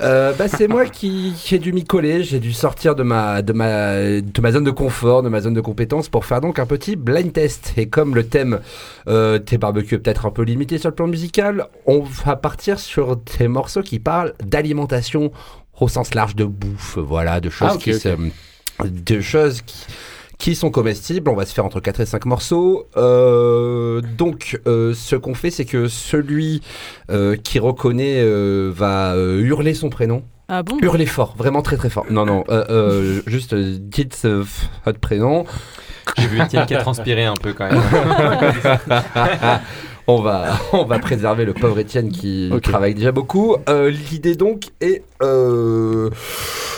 [0.00, 2.24] Euh, bah, c'est moi qui, qui ai dû m'y coller.
[2.24, 5.54] J'ai dû sortir de ma, de, ma, de ma zone de confort, de ma zone
[5.54, 7.72] de compétence pour faire donc un petit blind test.
[7.76, 8.60] Et comme le thème
[9.08, 12.78] euh, des barbecues est peut-être un peu limité sur le plan musical, on va partir
[12.80, 15.30] sur des morceaux qui parlent d'alimentation
[15.80, 18.08] au sens large de bouffe, voilà, de choses Ah, qui se-
[18.84, 19.86] de choses qui,
[20.38, 21.28] qui sont comestibles.
[21.28, 22.86] On va se faire entre 4 et 5 morceaux.
[22.96, 26.62] Euh, donc, euh, ce qu'on fait, c'est que celui
[27.10, 30.22] euh, qui reconnaît euh, va euh, hurler son prénom.
[30.48, 30.78] Ah bon?
[30.80, 32.06] Hurler fort, vraiment très très fort.
[32.08, 34.44] Non, non, euh, euh, juste euh, dites euh,
[34.86, 35.44] votre prénom.
[36.16, 37.82] J'ai vu Étienne qui a transpiré un peu quand même.
[40.06, 43.56] on, va, on va préserver le pauvre Étienne qui travaille déjà beaucoup.
[43.68, 45.02] Euh, L'idée donc est...
[45.22, 46.08] euh,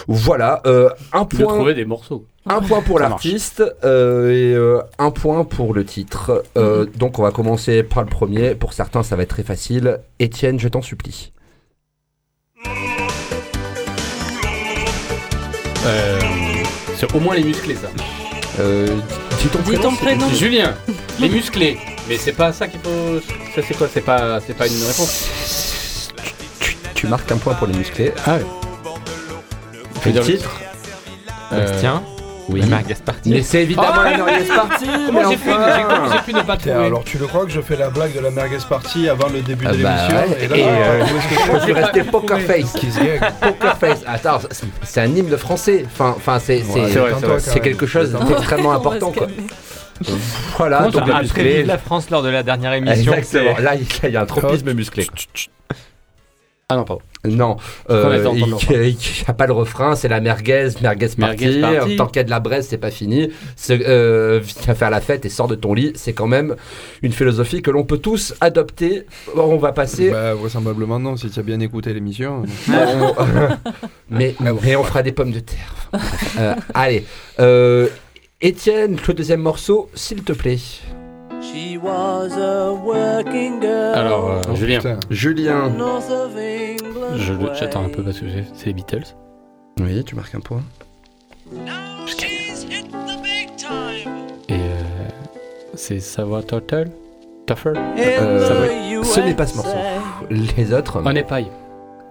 [0.09, 1.55] voilà, euh, un De point...
[1.55, 2.27] trouver des morceaux.
[2.47, 6.43] Un point pour l'artiste euh, et euh, un point pour le titre.
[6.57, 6.93] Euh, Mhm.
[6.97, 8.55] Donc on va commencer par le premier.
[8.55, 10.01] Pour certains, ça va être très facile.
[10.19, 11.33] Étienne, je t'en supplie.
[15.87, 16.19] Euh,
[16.97, 17.89] c'est au moins les musclés, ça.
[18.59, 18.87] Euh,
[19.41, 20.29] dis ton Dis prénom.
[20.29, 20.35] ton.
[20.35, 20.75] Julien,
[21.21, 21.79] les musclés.
[22.09, 23.21] Mais c'est pas ça qu'il faut.
[23.55, 23.89] Ça, c'est quoi?
[23.93, 26.11] C'est pas, c'est pas une réponse.
[26.59, 28.13] Tu, tu marques un point pour les musclés.
[28.27, 28.45] Ah ouais.
[30.13, 30.61] Le titre
[31.53, 32.03] Euh, Bastien
[32.53, 32.61] Oui.
[32.69, 32.81] La.
[33.27, 34.87] Mais c'est évidemment la Merguez Party.
[35.07, 37.61] Comment j'ai pu, j'ai- pu ne pas Tiens, trouver alors tu le crois que je
[37.61, 40.45] fais la blague de la merguez party avant le début Ah de bah l'émission ouais,
[40.45, 42.73] et là, euh, je Je suis resté poker face.
[43.41, 44.03] Poker face.
[44.07, 44.41] Attends,
[44.83, 45.85] c'est- un hymne français.
[45.87, 49.13] Enfin, enfin, c'est c'est- quelque chose d'extrêmement important.
[49.13, 49.27] Quoi.
[50.57, 50.89] Voilà.
[50.89, 51.59] Donc musclés.
[51.59, 53.13] Vive la France lors de la dernière émission.
[53.13, 53.55] Exactement.
[53.57, 55.07] c'est- Là, il là, il y a un tropisme musclé.
[56.69, 57.03] Ah non, pardon.
[57.27, 57.57] Non,
[57.87, 58.47] Qu'on euh, il
[58.95, 58.95] n'y
[59.27, 61.59] a pas le refrain, c'est la merguez, merguez party.
[61.59, 61.97] Merguez.
[61.97, 63.29] Tant qu'il y a de la braise, c'est pas fini.
[63.57, 65.93] C'est, Euh, viens faire la fête et sors de ton lit.
[65.97, 66.57] C'est quand même
[67.03, 69.05] une philosophie que l'on peut tous adopter.
[69.37, 70.11] On va passer.
[70.11, 72.43] Bah, vraisemblablement non, si tu as bien écouté l'émission.
[72.69, 73.15] on-
[74.09, 75.91] mais, mais on fera des pommes de terre.
[76.39, 77.05] Euh, allez.
[77.39, 77.89] Euh,
[78.41, 80.57] Étienne, le deuxième morceau, s'il te plaît.
[81.43, 83.95] She was a working girl.
[83.95, 85.01] Alors, euh, Oh, Julien, putain.
[85.11, 85.69] Julien.
[85.71, 87.51] north of England je, way.
[87.59, 89.05] j'attends un peu parce que c'est- c'est les Beatles.
[89.81, 90.63] Oui, tu marques un point.
[94.49, 94.57] Et euh,
[95.75, 96.91] c'est Savoir Turtle?
[97.47, 99.77] Tougher Euh, ce n'est pas ce morceau.
[100.31, 101.01] Les autres.
[101.05, 101.49] On est paille.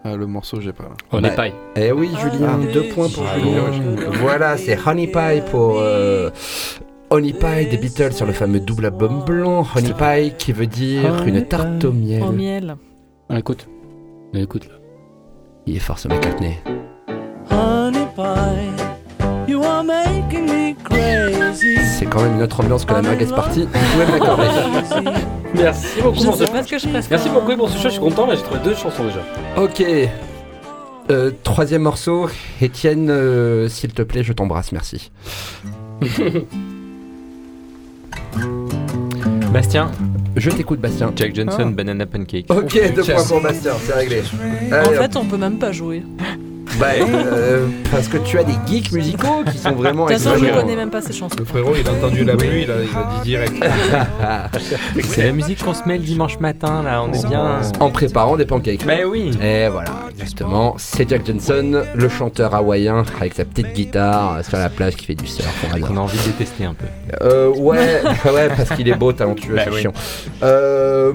[0.03, 0.85] Ah, le morceau, j'ai pas.
[1.11, 1.53] On Bah, est paille.
[1.75, 2.73] Eh oui, Julien, Ah.
[2.73, 3.61] deux points pour Ah, Julien.
[4.21, 6.29] Voilà, c'est Honey Pie pour euh,
[7.11, 9.65] Honey Pie des Beatles sur le fameux double album blanc.
[9.75, 12.21] Honey Pie qui veut dire Honey une tarte au miel.
[12.23, 12.75] Au miel.
[13.29, 13.67] On écoute.
[14.33, 14.75] On écoute là.
[15.65, 16.57] Il est fort ce McCartney.
[17.49, 21.77] Honey pie, you are making me crazy.
[21.97, 23.61] C'est quand même une autre ambiance que la Merguez Party.
[23.61, 25.13] Vous pouvez me l'accorder.
[25.55, 27.09] Merci beaucoup Je pour sais ce pas ce que je préfère.
[27.09, 29.21] Merci beaucoup pour ce choix, je suis content, là j'ai trouvé deux chansons déjà.
[29.57, 29.83] Ok.
[31.09, 32.29] Euh, troisième morceau.
[32.61, 35.11] Étienne, euh, s'il te plaît, je t'embrasse, merci.
[39.53, 39.91] Bastien,
[40.35, 41.11] Je t'écoute, Bastien.
[41.15, 42.45] Jack Johnson, Banana Pancake.
[42.49, 44.21] Ok, deux points pour Bastien, c'est réglé.
[44.71, 46.03] En fait, on peut même pas jouer.
[46.77, 50.37] Bah, euh, parce que tu as des geeks musicaux qui sont vraiment De toute façon,
[50.43, 51.35] je connais même pas ces chansons.
[51.39, 53.53] Le frérot, il a entendu la pluie, il a, il a dit direct.
[55.03, 57.61] C'est la musique qu'on se met le dimanche matin, là, on est bien.
[57.79, 58.85] En préparant des pancakes.
[58.85, 59.31] Bah oui.
[59.41, 60.75] Et voilà, exactement.
[60.77, 65.05] C'est Jack Johnson, le chanteur hawaïen avec sa petite guitare euh, sur la plage qui
[65.05, 65.65] fait du surf.
[65.89, 66.85] On a envie de détester un peu.
[67.21, 69.81] Euh, ouais, ouais, parce qu'il est beau, talentueux, Bah c'est oui.
[69.81, 69.93] chiant.
[70.43, 71.13] Euh,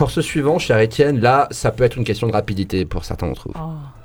[0.00, 3.48] morceau suivant, cher Étienne, là, ça peut être une question de rapidité pour certains d'entre
[3.48, 3.54] vous.
[3.58, 3.97] Oh.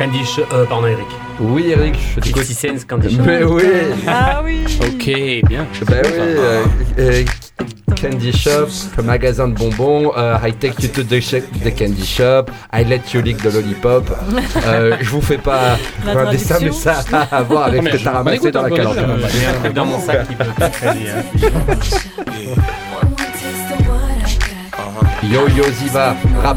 [0.00, 0.44] Candy Shop.
[0.54, 1.06] Euh, pardon, Eric.
[1.40, 2.42] Oui, Eric, je t'écoute.
[2.42, 3.22] 50 Cent, Candy Shop.
[3.26, 3.62] Mais oui,
[4.08, 5.66] Ah oui Ok, bien.
[5.86, 6.64] bah oui, euh,
[6.98, 7.24] euh,
[8.00, 12.06] Candy Shop, le magasin de bonbons, euh, I take you to the, sh- the candy
[12.06, 14.08] shop, I let you lick the lollipop.
[14.66, 18.02] Euh, je vous fais pas un dessin, mais ça a à voir avec ce que
[18.02, 18.68] t'as ramassé dans la.
[18.70, 21.10] J'ai un truc dans mon sac qui peut pas traîner.
[25.24, 26.56] Yo Yo Ziva, rap.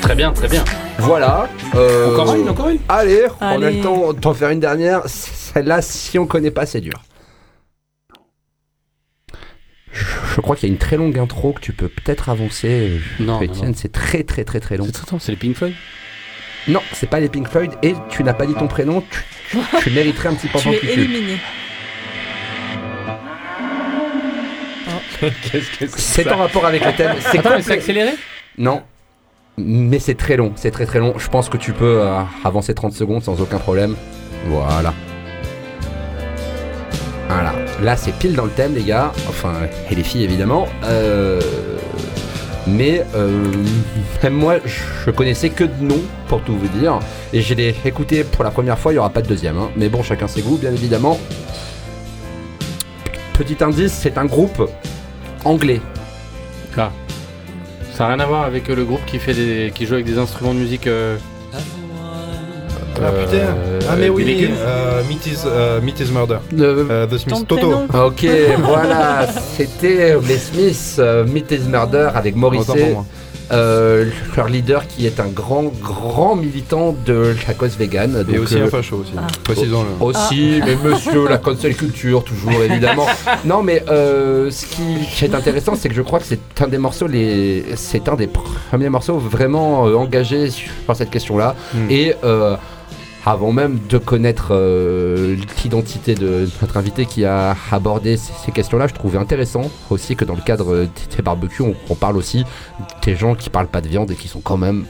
[0.00, 0.64] Très bien, très bien.
[0.98, 1.48] Voilà.
[1.74, 5.02] euh, Encore une, encore une Allez, on a le temps d'en faire une dernière.
[5.06, 7.02] Celle-là, si on connaît pas, c'est dur.
[9.92, 10.04] Je,
[10.34, 13.00] je crois qu'il y a une très longue intro que tu peux peut-être avancer.
[13.20, 14.86] Non, non, Étienne, c'est très très très très long.
[15.18, 15.74] C'est les Pink Floyd
[16.68, 19.02] Non, c'est pas les Pink Floyd et tu n'as pas dit ton prénom.
[19.10, 21.38] Tu, tu- tu mériterais un petit Tu penchant es éliminé.
[25.20, 27.16] Qu'est-ce que C'est en rapport avec le thème.
[27.20, 28.12] C'est mais c'est accéléré?
[28.58, 28.82] Non.
[29.58, 31.14] Mais c'est très long, c'est très très long.
[31.18, 33.94] Je pense que tu peux euh, avancer 30 secondes sans aucun problème.
[34.48, 34.92] Voilà.
[37.28, 37.54] Voilà.
[37.82, 39.12] Là, c'est pile dans le thème, les gars.
[39.28, 39.52] Enfin,
[39.90, 40.68] et les filles, évidemment.
[40.84, 41.40] Euh,
[42.66, 43.44] Mais euh,
[44.22, 46.98] même moi, je connaissais que de nom, pour tout vous dire.
[47.32, 49.56] Et je l'ai écouté pour la première fois, il n'y aura pas de deuxième.
[49.56, 49.70] hein.
[49.76, 51.18] Mais bon, chacun ses goûts, bien évidemment.
[53.34, 54.68] Petit indice, c'est un groupe
[55.44, 55.80] anglais.
[56.76, 56.90] Ah.
[57.96, 60.06] Ça n'a rien à voir avec euh, le groupe qui fait des, qui joue avec
[60.06, 60.86] des instruments de musique.
[60.86, 61.16] euh,
[62.98, 66.38] Ah putain euh, Ah mais oui, euh, Meat, is, euh, Meat is Murder.
[66.54, 67.34] Le- Euh, The Smiths.
[67.38, 67.70] Ton Toto.
[67.88, 68.26] prénom Ok,
[68.64, 72.96] voilà, c'était les Smiths, euh, Meet is Murder avec Morrissey.
[73.52, 74.06] Euh,
[74.36, 78.24] leur leader qui est un grand, grand militant de la cause végane.
[78.28, 79.12] Et donc, aussi euh, un facho aussi.
[79.16, 79.26] Ah.
[79.44, 80.04] Précisons-le.
[80.04, 83.06] Aussi, mais monsieur, la cancel culture, toujours évidemment.
[83.44, 86.78] non, mais euh, ce qui est intéressant, c'est que je crois que c'est un des
[86.78, 87.64] morceaux, les...
[87.76, 91.54] c'est un des premiers morceaux vraiment euh, engagés sur cette question-là.
[91.74, 91.90] Hmm.
[91.90, 92.56] Et euh,
[93.26, 98.94] avant même de connaître euh, l'identité de notre invité qui a abordé ces questions-là, je
[98.94, 100.86] trouvais intéressant aussi que dans le cadre
[101.16, 102.44] des barbecues, on, on parle aussi
[103.02, 104.86] des gens qui parlent pas de viande et qui sont quand même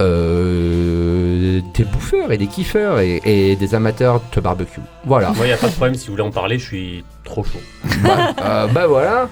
[0.00, 4.80] euh, des bouffeurs et des kiffeurs et, et des amateurs de barbecue.
[5.04, 5.30] Voilà.
[5.30, 7.44] Moi, il n'y a pas de problème, si vous voulez en parler, je suis trop
[7.44, 7.60] chaud.
[8.02, 9.28] bah, euh, bah voilà.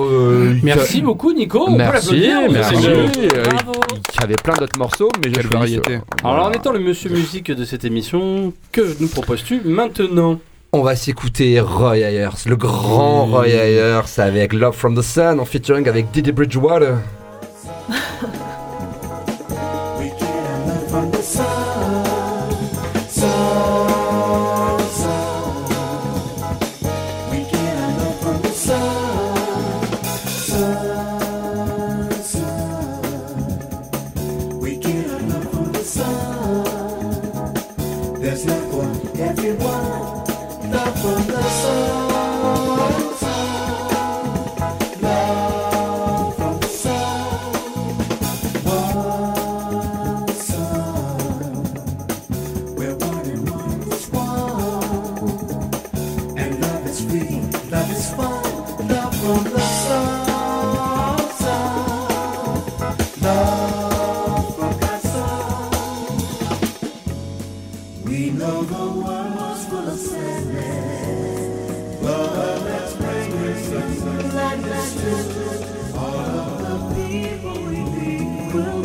[0.00, 1.64] Euh, Merci beaucoup, Nico.
[1.68, 2.82] On peut Merci, l'applaudir, merci.
[2.82, 3.10] génial.
[3.44, 3.72] Bravo.
[4.14, 5.98] Il y avait plein d'autres morceaux, mais j'ai variété.
[6.22, 10.38] Alors, en étant le monsieur musique de cette émission, que nous proposes-tu maintenant
[10.72, 15.44] On va s'écouter Roy Ayers, le grand Roy Ayers avec Love from the Sun en
[15.44, 16.96] featuring avec Didi Bridgewater.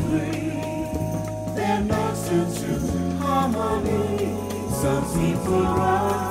[0.09, 4.35] bring their lost into harmony.
[4.81, 6.28] Some people run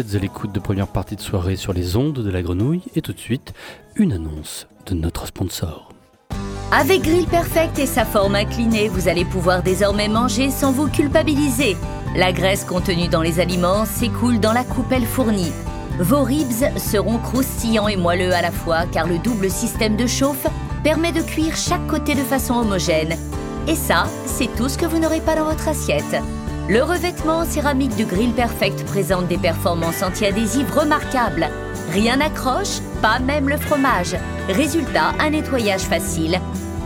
[0.00, 3.02] êtes à l'écoute de première partie de soirée sur les ondes de la grenouille et
[3.02, 3.52] tout de suite,
[3.96, 5.90] une annonce de notre sponsor.
[6.72, 11.76] Avec Grill Perfect et sa forme inclinée, vous allez pouvoir désormais manger sans vous culpabiliser.
[12.16, 15.52] La graisse contenue dans les aliments s'écoule dans la coupelle fournie.
[15.98, 20.46] Vos ribs seront croustillants et moelleux à la fois car le double système de chauffe
[20.82, 23.16] permet de cuire chaque côté de façon homogène.
[23.68, 26.16] Et ça, c'est tout ce que vous n'aurez pas dans votre assiette.
[26.70, 31.48] Le revêtement en céramique de Grill Perfect présente des performances anti-adhésives remarquables.
[31.90, 34.14] Rien n'accroche, pas même le fromage.
[34.48, 36.38] Résultat, un nettoyage facile.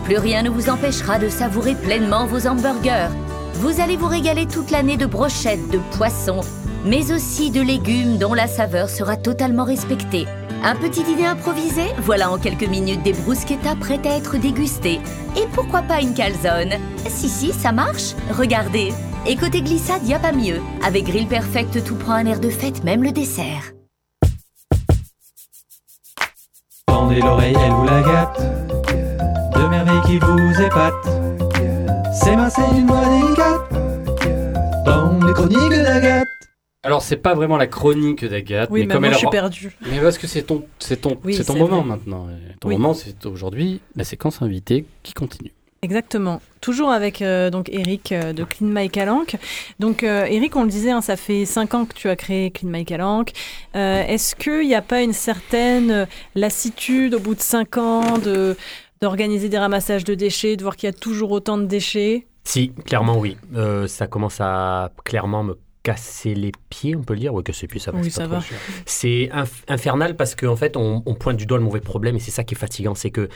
[0.03, 3.09] Plus rien ne vous empêchera de savourer pleinement vos hamburgers.
[3.53, 6.41] Vous allez vous régaler toute l'année de brochettes, de poissons,
[6.83, 10.25] mais aussi de légumes dont la saveur sera totalement respectée.
[10.63, 11.83] Un petit dîner improvisé?
[11.99, 14.99] Voilà en quelques minutes des bruschettas prêtes à être dégustées.
[15.37, 16.73] Et pourquoi pas une calzone?
[17.07, 18.91] Si, si, ça marche Regardez
[19.27, 20.61] Et côté glissade, y a pas mieux.
[20.83, 23.71] Avec Grill Perfect, tout prend un air de fête, même le dessert.
[26.87, 28.39] Tendez l'oreille, elle vous la gâte.
[29.55, 30.93] De merveilles qui vous épatent.
[32.13, 34.85] C'est Marcel, une voix délicate.
[34.85, 36.27] Dans les chroniques d'Agathe.
[36.83, 39.27] Alors, c'est pas vraiment la chronique d'Agathe, Oui, mais mais comme moi, elle je suis
[39.29, 39.75] perdue.
[39.89, 41.87] Mais parce que c'est ton, c'est ton, Oui, c'est ton c'est moment vrai.
[41.89, 42.27] maintenant.
[42.29, 42.75] Et Ton Oui.
[42.75, 45.51] moment, c'est aujourd'hui la séquence invitée qui continue.
[45.81, 46.41] Exactement.
[46.61, 49.35] Toujours avec euh, donc Eric euh, de Clean My Calanque.
[49.79, 52.49] Donc euh, Eric, on le disait, hein, ça fait 5 ans que tu as créé
[52.49, 53.33] Clean My Calanque.
[53.75, 58.57] Euh, Est-ce qu'il n'y a pas une certaine lassitude au bout de 5 ans de
[59.01, 62.25] d'organiser des ramassages de déchets, de voir qu'il y a toujours autant de déchets?
[62.45, 63.37] Si, clairement oui.
[63.87, 67.33] Ça commence à clairement me casser les pieds, on peut le dire.
[67.33, 67.99] Oui, casser les pieds, ça va.
[67.99, 68.81] Oui, c'est pas ça trop va.
[68.87, 72.19] C'est inf- infernal parce qu'en fait, on, on pointe du doigt le mauvais problème et
[72.19, 72.95] c'est ça qui est fatigant.
[72.95, 73.29] C'est que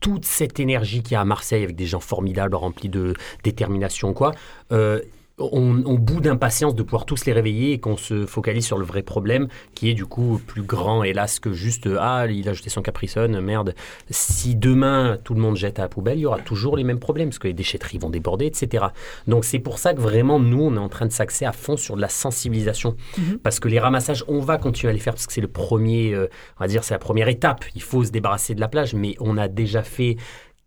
[0.00, 4.12] toute cette énergie qu'il y a à Marseille avec des gens formidables, remplis de détermination,
[4.12, 4.32] quoi,
[4.72, 5.00] euh,
[5.38, 8.84] on, on bout d'impatience de pouvoir tous les réveiller et qu'on se focalise sur le
[8.84, 12.70] vrai problème qui est du coup plus grand, hélas, que juste Ah, il a jeté
[12.70, 13.74] son Capricone, merde.
[14.10, 17.00] Si demain tout le monde jette à la poubelle, il y aura toujours les mêmes
[17.00, 18.86] problèmes parce que les déchetteries vont déborder, etc.
[19.26, 21.76] Donc c'est pour ça que vraiment, nous, on est en train de s'axer à fond
[21.76, 22.96] sur de la sensibilisation.
[23.18, 23.38] Mhm.
[23.38, 26.14] Parce que les ramassages, on va continuer à les faire parce que c'est le premier,
[26.14, 26.28] euh,
[26.58, 27.64] on va dire, c'est la première étape.
[27.74, 30.16] Il faut se débarrasser de la plage, mais on a déjà fait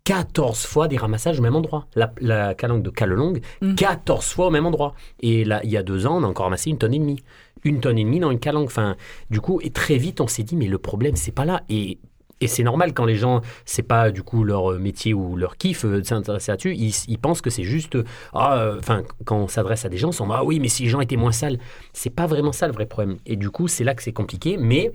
[0.08, 1.86] 14 fois des ramassages au même endroit.
[1.94, 3.74] La, la calanque de Calelongue, Mhm.
[3.74, 4.94] 14 fois au même endroit.
[5.20, 7.22] Et là, il y a deux ans, on a encore ramassé une tonne et demie.
[7.62, 8.68] Une tonne et demie dans une calanque.
[8.68, 8.96] Enfin,
[9.28, 11.62] du coup, et très vite, on s'est dit, mais le problème, c'est pas là.
[11.68, 11.98] Et
[12.40, 15.84] et c'est normal quand les gens, c'est pas du coup leur métier ou leur kiff
[15.84, 19.36] euh, de s'intéresser là-dessus, ils, ils pensent que c'est juste, euh, ah, euh, enfin, quand
[19.38, 21.32] on s'adresse à des gens, ils sont ah oui, mais si les gens étaient moins
[21.32, 21.58] sales,
[21.92, 23.16] c'est pas vraiment ça le vrai problème.
[23.26, 24.92] Et du coup, c'est là que c'est compliqué, mais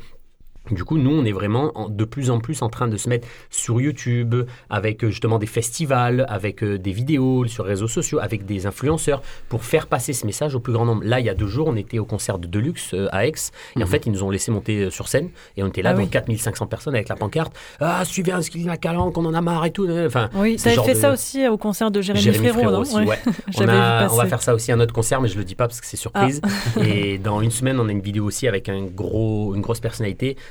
[0.71, 3.09] du coup, nous, on est vraiment en- de plus en plus en train de se
[3.09, 4.33] mettre sur YouTube,
[4.69, 8.65] avec euh, justement des festivals, avec euh, des vidéos sur les réseaux sociaux, avec des
[8.65, 11.03] influenceurs, pour faire passer ce message au plus grand nombre.
[11.03, 13.33] Là, il y a deux jours, on était au concert de Deluxe euh, à Aix,
[13.75, 13.87] et en Mhm.
[13.87, 16.07] fait, ils nous ont laissé monter sur scène, et on était là Ah dans oui.
[16.09, 17.53] 4500 personnes avec la pancarte.
[17.81, 19.87] Ah, suivez un ski à Calanque, on en a marre et tout.
[19.89, 23.19] Enfin, Oui, genre fait de- ça aussi au concert de Jérémy, Jérémy Frérot, aussi, ouais.
[23.57, 25.67] on, a- on va faire ça aussi à notre concert, mais je le dis pas
[25.67, 26.39] parce que c'est surprise.
[26.81, 30.37] Et dans une semaine, on a une vidéo aussi avec un gros, une grosse personnalité.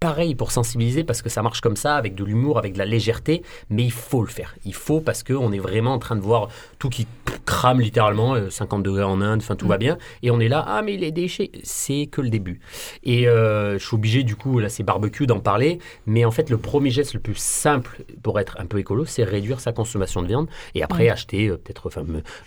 [0.00, 2.86] Pareil pour sensibiliser parce que ça marche comme ça, avec de l'humour, avec de la
[2.86, 4.54] légèreté, mais il faut le faire.
[4.64, 6.48] Il faut parce qu'on est vraiment en train de voir
[6.78, 7.06] tout qui
[7.44, 10.64] crame littéralement, euh, 50 degrés en Inde, enfin tout va bien, et on est là,
[10.66, 12.60] ah mais les déchets, c'est que le début.
[13.04, 16.48] Et euh, je suis obligé du coup, là c'est barbecue d'en parler, mais en fait
[16.48, 20.22] le premier geste le plus simple pour être un peu écolo, c'est réduire sa consommation
[20.22, 21.10] de viande, et après Ouais.
[21.10, 22.04] acheter euh, peut-être enfin,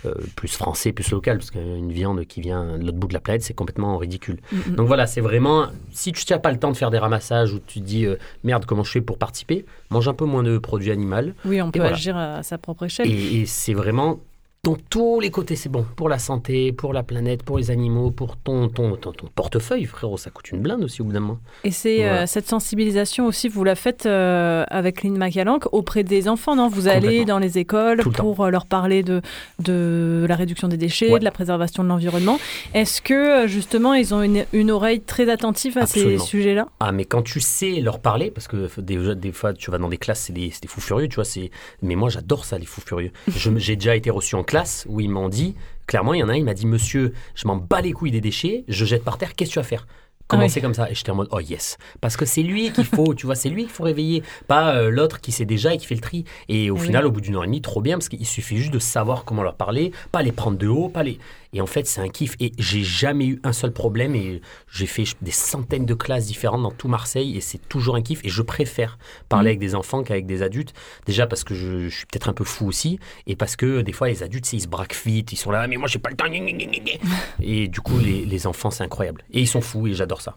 [0.08, 3.20] euh, plus français, plus local, parce qu'une viande qui vient de l'autre bout de la
[3.20, 4.40] planète, c'est complètement ridicule.
[4.52, 4.76] Mhm.
[4.76, 7.60] Donc voilà, c'est vraiment, si tu n'as pas le temps de faire des ramassages ou
[7.60, 10.58] tu te dis, euh, merde, comment je fais pour participer, mange un peu moins de
[10.58, 11.34] produits animaux.
[11.44, 11.96] Oui, on peut voilà.
[11.96, 13.10] agir à sa propre échelle.
[13.10, 14.20] Et, et c'est vraiment,
[14.66, 15.86] dans tous les côtés, c'est bon.
[15.98, 19.84] Pour la santé, pour la planète, pour les animaux, pour ton, ton, ton, ton portefeuille,
[19.84, 21.40] frérot, ça coûte une blinde aussi au bout d'un moment.
[21.66, 22.22] Et c'est Voilà.
[22.22, 26.70] euh, cette sensibilisation aussi, vous la faites euh, avec Lynn McCallank auprès des enfants, non?
[26.70, 29.22] Vous allez dans les écoles le pour euh, leur parler de,
[29.60, 31.20] de la réduction des déchets, Ouais.
[31.20, 32.40] de la préservation de l'environnement.
[32.74, 36.20] Est-ce que justement ils ont une, une oreille très attentive à Absolument.
[36.24, 36.70] ces sujets-là?
[36.80, 39.90] Ah, mais quand tu sais leur parler, parce que des, des fois tu vas dans
[39.90, 41.26] des classes, c'est des, c'est des fous furieux, tu vois.
[41.26, 41.52] c'est-
[41.82, 43.12] Mais moi j'adore ça, les fous furieux.
[43.28, 44.53] J'ai déjà été reçu en classe
[44.88, 45.56] où ils m'ont dit,
[45.88, 48.12] clairement, il y en a un, il m'a dit Monsieur, je m'en bats les couilles
[48.12, 49.86] des déchets, je jette par terre, qu'est-ce que tu vas faire?
[50.28, 50.62] Commencez oui.
[50.62, 50.90] comme ça?
[50.90, 51.78] Et j'étais en mode, oh yes.
[52.00, 54.24] Parce que c'est lui qu'il faut, tu vois, c'est lui qu'il faut réveiller.
[54.48, 56.24] Pas euh, l'autre qui sait déjà et qui fait le tri.
[56.48, 56.86] Et au oui.
[56.86, 59.26] final, au bout d'une heure et demie, trop bien, parce qu'il suffit juste de savoir
[59.26, 61.20] comment leur parler, pas les prendre de haut, pas les.
[61.54, 62.36] Et en fait, c'est un kiff.
[62.40, 64.16] Et j'ai jamais eu un seul problème.
[64.16, 64.42] Et
[64.72, 67.38] j'ai fait des centaines de classes différentes dans tout Marseille.
[67.38, 68.20] Et c'est toujours un kiff.
[68.26, 68.98] Et je préfère
[69.30, 69.48] parler Mhm.
[69.48, 70.74] avec des enfants qu'avec des adultes.
[71.06, 73.00] Déjà parce que je, je suis peut-être un peu fou aussi.
[73.28, 75.32] Et parce que des fois, les adultes, ils se braquent vite.
[75.32, 76.26] Ils sont là, mais moi, j'ai pas le temps.
[77.42, 79.24] Et du coup, les, les enfants, c'est incroyable.
[79.32, 79.88] Et ils sont fous.
[79.88, 80.36] Et j'adore ça.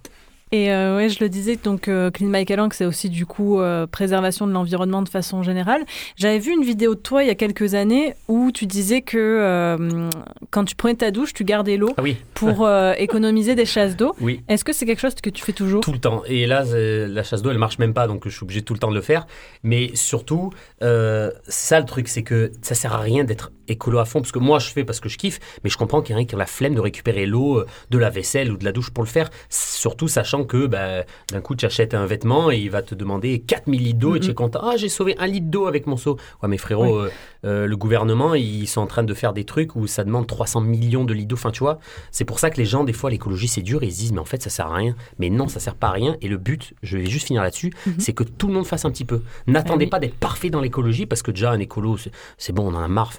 [0.53, 3.59] Et euh, ouais, je le disais, donc euh, Clean My Calanque, c'est aussi du coup
[3.59, 5.83] euh, préservation de l'environnement de façon générale.
[6.15, 9.19] J'avais vu une vidéo de toi il y a quelques années où tu disais que
[9.19, 10.09] euh,
[10.51, 12.17] quand tu prenais ta douche, tu gardais l'eau Ah oui.
[12.35, 14.15] pour euh, économiser des chasses d'eau.
[14.21, 14.41] Oui.
[14.49, 15.81] Est-ce que c'est quelque chose que tu fais toujours?
[15.81, 16.23] Tout le temps.
[16.27, 18.79] Et là, la chasse d'eau, elle marche même pas, donc je suis obligé tout le
[18.79, 19.27] temps de le faire.
[19.65, 24.21] Mais surtout, ça le truc, c'est que ça sert à rien d'être écolo à fond,
[24.21, 26.23] parce que moi je fais parce que je kiffe, mais je comprends qu'il y en
[26.23, 28.73] a qui ont la flemme de récupérer l'eau euh, de la vaisselle ou de la
[28.73, 29.31] douche pour le faire.
[29.49, 33.41] Surtout sachant que bah, d'un coup, tu achètes un vêtement et il va te demander
[33.41, 34.61] 4000 litres d'eau et tu es content.
[34.63, 36.17] Ah, j'ai sauvé un litre d'eau avec mon seau.
[36.43, 37.11] Ouais, mais frérot, euh,
[37.45, 40.61] euh, le gouvernement, ils sont en train de faire des trucs où ça demande 300
[40.63, 41.35] millions de d'eau.
[41.37, 41.79] Enfin, tu vois,
[42.11, 43.83] c'est pour ça que les gens, des fois, l'écologie, c'est dur.
[43.83, 44.95] Ils se disent, mais en fait, ça sert à rien.
[45.19, 46.17] Mais non, ça sert pas à rien.
[46.21, 47.95] Et le but, je vais juste finir là-dessus, Mhm.
[47.99, 49.23] c'est que tout le monde fasse un petit peu.
[49.47, 49.91] N'attendez Ah oui.
[49.91, 51.97] pas d'être parfait dans l'écologie parce que déjà, un écolo,
[52.39, 53.13] c'est- bon, on en a marre.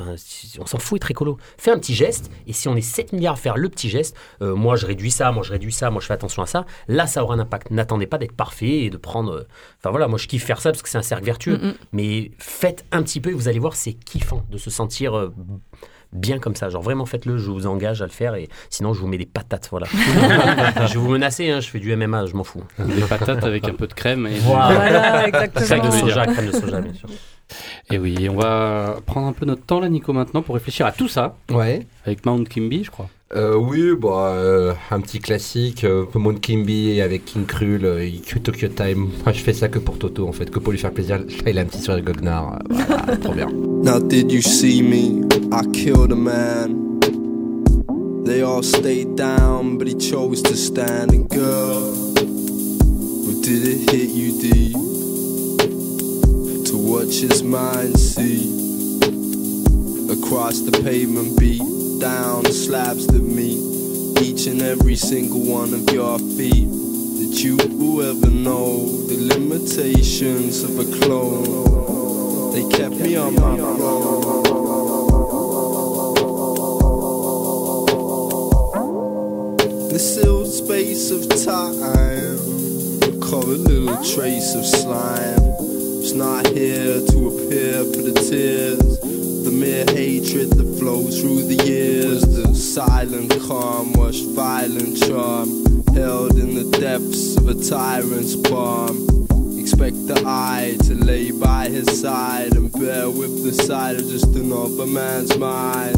[0.59, 1.37] On s'en fout être écolo.
[1.57, 2.29] Fais un petit geste.
[2.47, 5.11] Et si on est 7 milliards à faire le petit geste, euh, moi, je réduis
[5.11, 6.65] ça, moi, je réduis ça, moi, je fais attention à ça.
[6.87, 7.71] Là, ça aura un impact.
[7.71, 9.31] N'attendez pas d'être parfait et de prendre.
[9.33, 9.47] euh,
[9.79, 11.57] Enfin, voilà, moi, je kiffe faire ça parce que c'est un cercle vertueux.
[11.57, 11.73] Mm.
[11.93, 15.33] Mais faites un petit peu et vous allez voir, c'est kiffant de se sentir euh,
[16.13, 16.69] bien comme ça.
[16.69, 19.25] Genre vraiment faites-le, je vous engage à le faire et sinon je vous mets des
[19.25, 19.67] patates.
[19.71, 19.87] Voilà.
[19.91, 22.63] je vais vous menacer, hein, je fais du MMA, je m'en fous.
[22.79, 24.27] Des patates avec un peu de crème.
[24.27, 25.65] Et Voilà, exactement.
[25.65, 27.09] Crème de Ça, soja, crème de soja, bien sûr.
[27.89, 30.91] Et oui, on va prendre un peu notre temps là, Nico, maintenant pour réfléchir à
[30.91, 31.85] tout ça Ouais.
[32.05, 33.09] avec Mount Kimby, je crois.
[33.35, 38.07] Euh, oui, bah, euh, un petit classique, euh, Mount Kimby avec King Krul, euh,
[38.41, 39.09] Tokyo Time.
[39.25, 41.17] Moi, je fais ça que pour Toto en fait, que pour lui faire plaisir.
[41.19, 42.59] Là, il a un petit sourire goguenard.
[42.71, 43.49] euh, Voilà, trop bien.
[43.83, 45.25] Now, did you see me?
[45.51, 46.99] I killed a man.
[48.23, 51.11] They all stayed down, but he chose to stand.
[51.11, 51.93] And girl,
[53.27, 54.77] or did it hit you deep?
[56.67, 58.53] To watch his mind see
[60.09, 61.61] across the pavement, beat
[61.99, 63.59] down the slabs that meet
[64.21, 66.69] each and every single one of your feet.
[66.69, 72.53] That you will ever know the limitations of a clone?
[72.53, 74.43] They kept me on my throne.
[79.89, 82.37] The sealed space of time,
[83.19, 85.39] call a little trace of slime.
[85.99, 88.99] It's not here to appear for the tears,
[89.47, 92.21] the mere hatred that flows through the years.
[92.21, 95.47] The silent calm, washed violent charm,
[95.93, 99.07] held in the depths of a tyrant's palm.
[99.57, 104.35] Expect the eye to lay by his side and bear with the sight of just
[104.35, 105.95] another man's mind.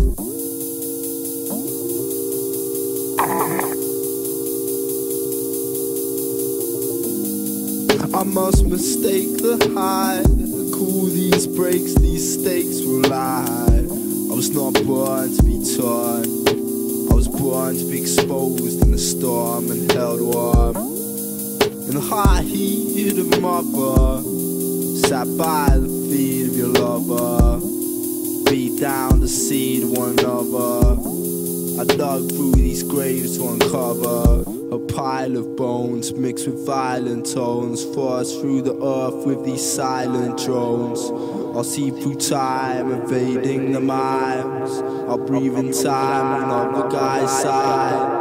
[8.14, 10.59] I must mistake the high.
[10.80, 13.44] Cool these breaks, these stakes will lie.
[13.52, 16.24] I was not born to be torn.
[17.12, 20.78] I was born to be exposed in the storm and held warm.
[20.78, 24.24] In the hot heat of mother,
[25.06, 27.60] sat by the feet of your lover.
[28.50, 30.96] Beat down the seed one another.
[31.82, 37.84] I dug through these graves to uncover a pile of bones mixed with violent tones.
[37.96, 41.02] Forced through the earth with these silent drones.
[41.56, 44.72] I'll see through time, evading the mimes.
[45.10, 48.19] I'll breathe in time on another guy's side.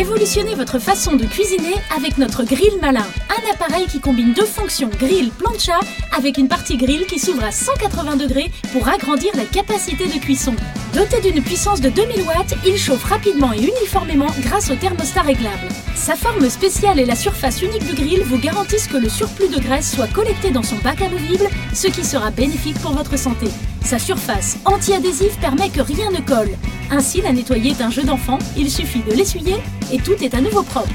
[0.00, 3.04] Révolutionnez votre façon de cuisiner avec notre grill malin.
[3.28, 5.78] Un appareil qui combine deux fonctions grill plancha
[6.16, 10.54] avec une partie grill qui s'ouvre à 180 degrés pour agrandir la capacité de cuisson.
[10.94, 15.68] Doté d'une puissance de 2000 watts, il chauffe rapidement et uniformément grâce au thermostat réglable.
[15.94, 19.60] Sa forme spéciale et la surface unique du grill vous garantissent que le surplus de
[19.60, 23.48] graisse soit collecté dans son bac amovible, ce qui sera bénéfique pour votre santé.
[23.90, 26.56] Sa surface anti-adhésive permet que rien ne colle.
[26.92, 29.56] Ainsi, la nettoyer est un jeu d'enfant, il suffit de l'essuyer
[29.92, 30.94] et tout est à nouveau propre.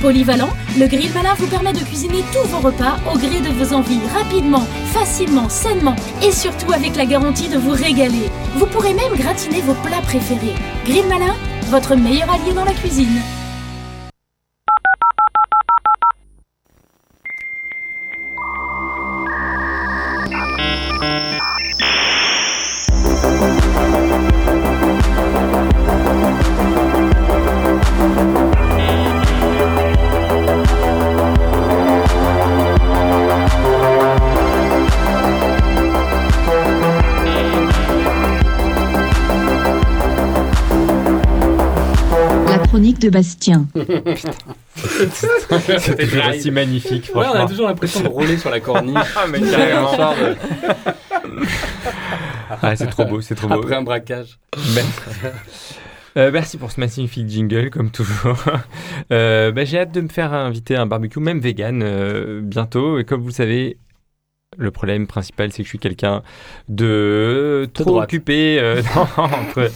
[0.00, 3.74] Polyvalent, le grill malin vous permet de cuisiner tous vos repas au gré de vos
[3.74, 8.30] envies, rapidement, facilement, sainement et surtout avec la garantie de vous régaler.
[8.54, 10.54] Vous pourrez même gratiner vos plats préférés.
[10.86, 11.34] Grill malin,
[11.68, 13.20] votre meilleur allié dans la cuisine.
[43.00, 43.66] De Bastien.
[44.76, 48.96] C'était déjà si magnifique, Ouais, on a toujours l'impression de rouler sur la corniche.
[49.16, 50.14] Ah, mais carrément.
[52.62, 53.54] Ah, c'est trop beau, c'est trop beau.
[53.54, 54.38] Après un braquage.
[54.74, 54.84] Ben-
[56.16, 58.42] Euh, merci pour ce magnifique jingle, comme toujours.
[59.12, 62.98] Euh, bah, J'ai hâte de me faire inviter à un barbecue, même vegan, euh, bientôt.
[62.98, 63.76] Et comme vous le savez,
[64.58, 66.22] le problème principal, c'est que je suis quelqu'un
[66.68, 68.04] de trop droite.
[68.08, 69.70] occupé euh, non, entre.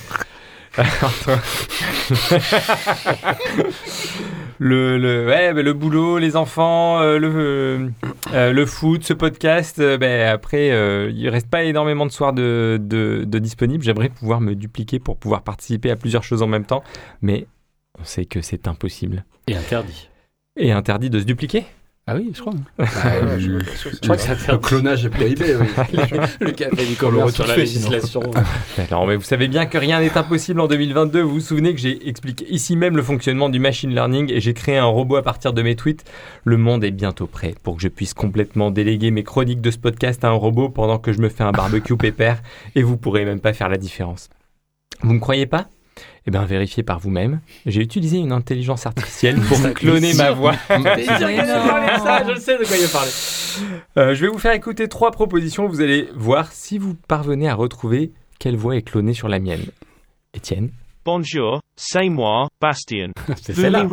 [4.59, 7.91] Le, le, ouais, bah, le boulot, les enfants, euh, le,
[8.33, 9.79] euh, le foot, ce podcast.
[9.79, 13.85] euh, bah, après, euh, il reste pas énormément de soirs de, de, de disponibles.
[13.85, 16.83] J'aimerais pouvoir me dupliquer pour pouvoir participer à plusieurs choses en même temps.
[17.23, 17.47] Mais
[18.01, 19.25] on sait que c'est impossible.
[19.47, 20.09] Et interdit.
[20.57, 21.65] Et interdit de se dupliquer
[22.07, 22.53] Ah oui, je crois.
[22.79, 24.63] Ah, je- je- je crois que ça le interdit.
[24.63, 25.67] clonage est prohibé, oui.
[26.41, 28.21] le café du le commerce sur la législation.
[28.77, 31.23] Alors, mais vous savez bien que rien n'est impossible en 2022.
[31.23, 34.53] Vous vous souvenez que j'ai expliqué ici même le fonctionnement du machine learning et j'ai
[34.53, 36.05] créé un robot à partir de mes tweets.
[36.45, 39.79] Le monde est bientôt prêt pour que je puisse complètement déléguer mes chroniques de ce
[39.79, 42.43] podcast à un robot pendant que je me fais un barbecue pépère
[42.75, 44.29] et vous pourrez même pas faire la différence.
[45.03, 45.69] Vous me croyez pas?
[46.27, 47.41] Eh bien, vérifiez par vous-même.
[47.67, 50.55] J'ai utilisé une intelligence artificielle pour cloner ma voix.
[50.71, 52.89] Je sais de quoi il.
[53.99, 55.67] Euh, je vais vous faire écouter trois propositions.
[55.69, 59.67] Vous allez voir si vous parvenez à retrouver quelle voix est clonée sur la mienne.
[60.33, 60.71] Étienne
[61.05, 63.09] Bonjour, c'est moi, Bastien.
[63.43, 63.87] C'est celle-là.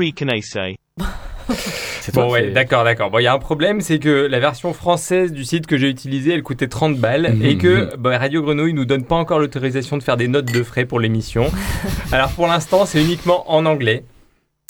[2.13, 3.11] Bon, toi, ouais, c'est- d'accord, d'accord.
[3.11, 5.89] Bon, il y a un problème, c'est que la version française du site que j'ai
[5.89, 7.45] utilisé, elle coûtait 30 balles Mhm.
[7.45, 10.63] et que bah, Radio Grenouille nous donne pas encore l'autorisation de faire des notes de
[10.63, 11.51] frais pour l'émission.
[12.11, 14.03] Alors pour l'instant, c'est uniquement en anglais.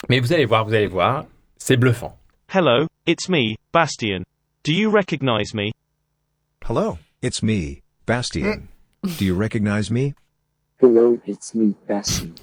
[0.10, 1.26] Mais vous allez voir, vous allez voir,
[1.58, 2.18] c'est bluffant.
[2.54, 4.24] Hello, it's me, Bastien.
[4.66, 5.72] Do you recognize me?
[6.68, 8.62] Hello, it's me, Bastian.
[9.04, 10.14] Do you recognize me?
[10.82, 12.34] Hello, it's me, Bastian.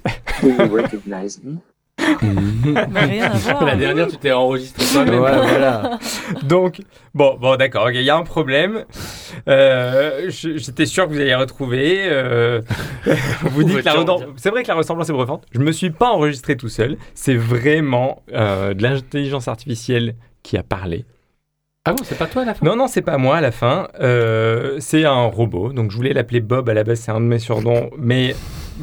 [0.41, 1.59] Do you recognize me?
[2.21, 3.65] Rien à voir.
[3.65, 5.21] La dernière, tu t'es enregistré toi-même.
[5.21, 5.99] Ouais, voilà.
[6.43, 6.81] Donc,
[7.13, 8.85] bon, bon, d'accord, il y a un problème.
[9.47, 12.05] Euh, J'étais sûr que vous alliez retrouver.
[12.09, 12.61] euh,
[13.43, 13.87] vous dites.
[14.37, 15.45] C'est vrai que la ressemblance est bluffante.
[15.51, 16.97] Je me suis pas enregistré tout seul.
[17.13, 21.05] C'est vraiment euh, de l'intelligence artificielle qui a parlé.
[21.85, 22.65] Ah bon, c'est pas toi à la fin?
[22.65, 23.87] Non, non, c'est pas moi à la fin.
[23.99, 25.71] Euh, c'est un robot.
[25.73, 27.89] Donc je voulais l'appeler Bob à la base, c'est un de mes surnoms.
[27.97, 28.35] Mais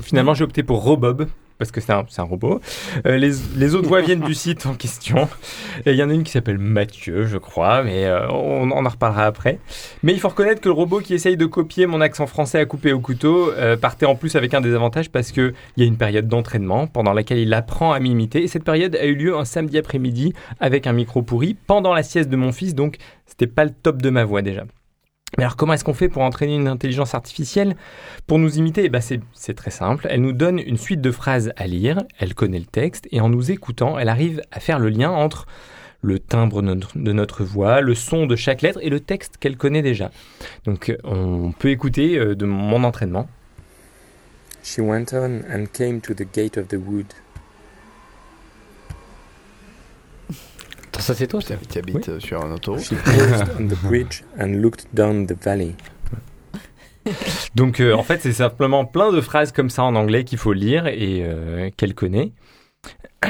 [0.03, 1.27] finalement, j'ai opté pour Robob.
[1.59, 2.61] Parce que c'est un, robot.
[3.07, 5.28] Euh, les, les autres voix viennent du site en question.
[5.86, 8.88] Il y en a une qui s'appelle Mathieu, je crois, mais euh, on, on en
[8.88, 9.59] reparlera après.
[10.02, 12.66] Mais il faut reconnaître que le robot qui essaye de copier mon accent français à
[12.66, 15.96] couper au couteau euh, partait en plus avec un désavantage parce qu'il y a une
[15.96, 18.42] période d'entraînement pendant laquelle il apprend à m'imiter.
[18.42, 22.02] Et cette période a eu lieu un samedi après-midi avec un micro pourri pendant la
[22.02, 22.74] sieste de mon fils.
[22.74, 24.64] Donc c'était pas le top de ma voix déjà.
[25.37, 27.77] Mais alors comment est-ce qu'on fait pour entraîner une intelligence artificielle
[28.27, 28.85] pour nous imiter?
[28.85, 30.07] Eh ben, c'est très simple.
[30.09, 33.29] Elle nous donne une suite de phrases à lire, elle connaît le texte, et en
[33.29, 35.47] nous écoutant, elle arrive à faire le lien entre
[36.03, 39.83] le timbre de notre, voix, le son de chaque lettre et le texte qu'elle connaît
[39.83, 40.11] déjà.
[40.64, 43.29] Donc on peut écouter euh, de mon entraînement.
[44.62, 47.07] She went on and came to the gate of the wood.
[50.99, 52.82] Ça, c'est toi ça Putain, tu habites euh, sur un autoroute.
[52.82, 55.74] She paused on the bridge and looked down the valley.
[57.55, 60.53] Donc euh, en fait c'est simplement plein de phrases comme ça en anglais qu'il faut
[60.53, 62.32] lire et euh, qu'elle connaît.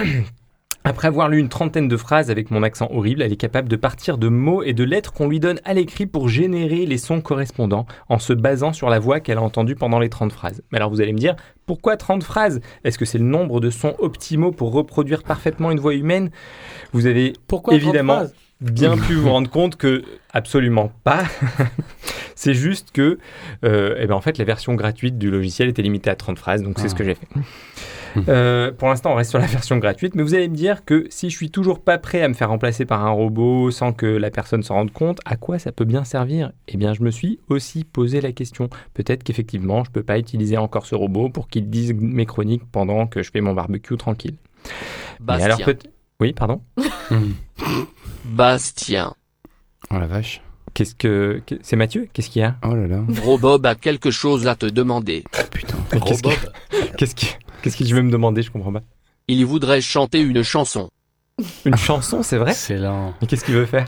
[0.87, 3.75] Après avoir lu une trentaine de phrases avec mon accent horrible, elle est capable de
[3.75, 7.21] partir de mots et de lettres qu'on lui donne à l'écrit pour générer les sons
[7.21, 10.63] correspondants en se basant sur la voix qu'elle a entendue pendant les 30 phrases.
[10.71, 11.35] Mais alors vous allez me dire,
[11.67, 12.61] pourquoi 30 phrases?
[12.85, 16.31] Est-ce que c'est le nombre de sons optimaux pour reproduire parfaitement une voix humaine?
[16.93, 18.23] Vous avez Pourquoi 30 évidemment
[18.61, 21.25] bien pu vous rendre compte que absolument pas.
[22.37, 23.19] c'est juste que,
[23.65, 26.63] euh, eh ben en fait, la version gratuite du logiciel était limitée à 30 phrases,
[26.63, 27.27] donc c'est ce que j'ai fait.
[28.29, 31.07] Euh, pour l'instant, on reste sur la version gratuite, mais vous allez me dire que
[31.11, 34.07] si je suis toujours pas prêt à me faire remplacer par un robot sans que
[34.07, 36.53] la personne s'en rende compte, à quoi ça peut bien servir?
[36.69, 38.69] Eh bien, je me suis aussi posé la question.
[38.95, 43.07] Peut-être qu'effectivement, je peux pas utiliser encore ce robot pour qu'il dise mes chroniques pendant
[43.07, 44.37] que je fais mon barbecue tranquille.
[45.21, 45.47] Bastien.
[45.47, 45.79] alors peut
[46.21, 46.61] Oui, pardon?
[48.25, 49.15] Bastien.
[49.91, 50.43] Oh la vache.
[50.75, 52.07] Qu'est-ce que c'est Mathieu?
[52.13, 52.57] Qu'est-ce qu'il y a?
[52.63, 53.03] Oh là là.
[53.23, 55.25] Robob a quelque chose à te demander.
[56.05, 56.29] Qu'est-ce que
[56.99, 58.43] qu'est-ce que qu'est-ce que tu veux me demander?
[58.43, 58.83] Je comprends pas.
[59.29, 60.89] Il voudrait chanter une chanson.
[61.65, 62.53] Une chanson, c'est vrai?
[62.55, 63.13] C'est lent.
[63.21, 63.87] Et qu'est-ce qu'il veut faire?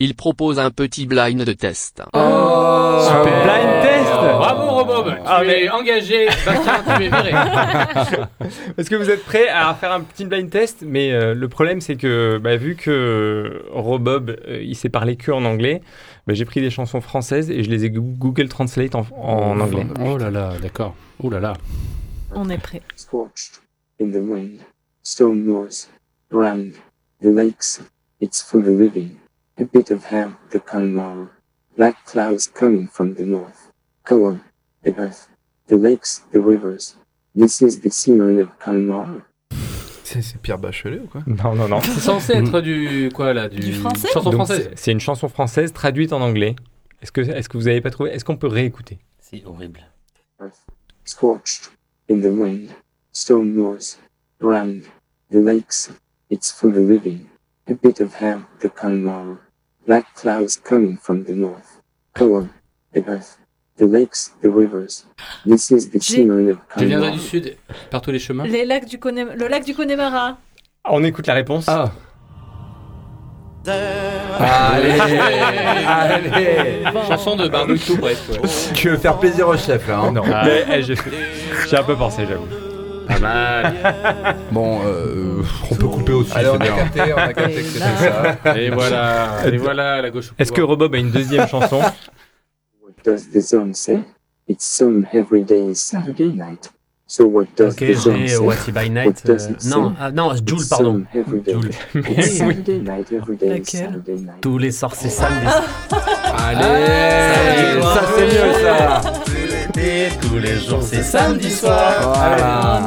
[0.00, 2.02] Il propose un petit blind de test.
[2.12, 4.10] Un blind test?
[4.10, 7.30] Bravo Robob Ah, Tu mais- es engagé, Bastien, tu es viré.
[8.76, 10.82] Est-ce que vous êtes prêts à faire un petit blind test?
[10.86, 15.30] Mais euh, le problème, c'est que bah, vu que Robob, euh, il sait parler que
[15.30, 15.80] en anglais,
[16.26, 19.60] bah, j'ai pris des chansons françaises et je les ai Goo- Google Translate en, en
[19.60, 19.86] anglais.
[20.04, 20.94] Oh là là, d'accord.
[21.22, 21.52] Oh là là.
[22.34, 22.82] On est prêt.
[22.96, 23.60] Scorched
[24.00, 24.60] in the wind,
[25.02, 25.88] stone north,
[26.30, 26.72] round
[27.22, 27.80] the lakes,
[28.20, 29.16] it's full of living,
[29.60, 31.28] a bit of ham, the Kalmar,
[31.76, 33.70] black clouds coming from the north.
[34.10, 34.38] On,
[34.84, 35.28] the earth,
[35.68, 36.96] the lakes, the rivers.
[37.34, 39.06] This is the scenery of Kalmar.
[40.04, 41.22] C'est Pierre Bachelet ou quoi?
[41.26, 41.80] Non, non, non.
[41.82, 44.08] C'est censé être du quoi là Du, Du français?
[44.12, 44.70] Chanson Donc, française.
[44.76, 46.54] c'est- une chanson française traduite en anglais.
[47.00, 48.10] Est-ce que, est-ce que vous avez pas trouvé?
[48.10, 48.98] Est-ce qu'on peut réécouter?
[49.18, 49.80] C'est horrible.
[51.06, 51.68] Scorched
[52.08, 52.74] in the wind,
[53.12, 53.98] stone north,
[54.40, 54.84] round
[55.30, 55.90] the lakes,
[56.30, 57.28] it's full of living,
[57.68, 59.38] a bit of ham, the Kalmar,
[59.86, 61.80] black clouds coming from the north.
[62.20, 62.48] On,
[62.92, 63.38] the earth,
[63.76, 65.04] the lakes, the rivers.
[65.44, 67.56] This is the J'ai- scenery of Je viendrai du sud,
[67.90, 68.44] par tous les chemins.
[68.46, 70.38] Les lacs du Le lac du Connemara.
[70.84, 71.64] On écoute la réponse.
[71.68, 71.92] Ah.
[73.66, 75.00] Allez,
[75.86, 76.84] allez.
[77.08, 78.30] Chanson de barbecue presque.
[78.30, 78.38] ouais.
[78.74, 80.94] Tu veux faire plaisir au chef là, hein Non, mais eh, j'ai
[81.68, 82.46] j'ai un peu pensé, j'avoue.
[83.06, 83.74] Pas mal.
[84.50, 86.32] Bon, euh, on peut couper aussi.
[86.34, 86.76] Allez, on c'est a bien.
[86.76, 87.84] capté, on a capté que c'était
[88.44, 88.58] ça.
[88.58, 90.30] Et voilà, et voilà la gauche.
[90.30, 90.62] au Est-ce que.
[90.62, 91.80] Robob a une deuxième chanson?
[91.80, 94.00] What does the zone say?
[94.48, 96.70] It's some every day Saturday night.
[97.06, 97.94] So what does Ok, j'ai
[98.28, 98.38] say?
[98.38, 99.26] What's by What Night.
[99.26, 101.04] does euh, it non, ah, non, Jules, pardon.
[104.40, 105.46] Tous les sorts, c'est samedi.
[106.38, 109.02] Allez, ça c'est mieux ça.
[110.22, 111.92] Tous les jours, c'est samedi soir.
[112.14, 112.80] Voilà.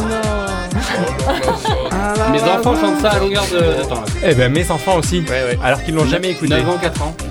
[2.32, 4.04] Mes enfants chantent ça à longueur de, de temps.
[4.26, 5.24] Eh ben mes enfants aussi,
[5.64, 6.56] alors qu'ils l'ont jamais écouté.
[6.56, 7.16] 9 ans, 4 ans.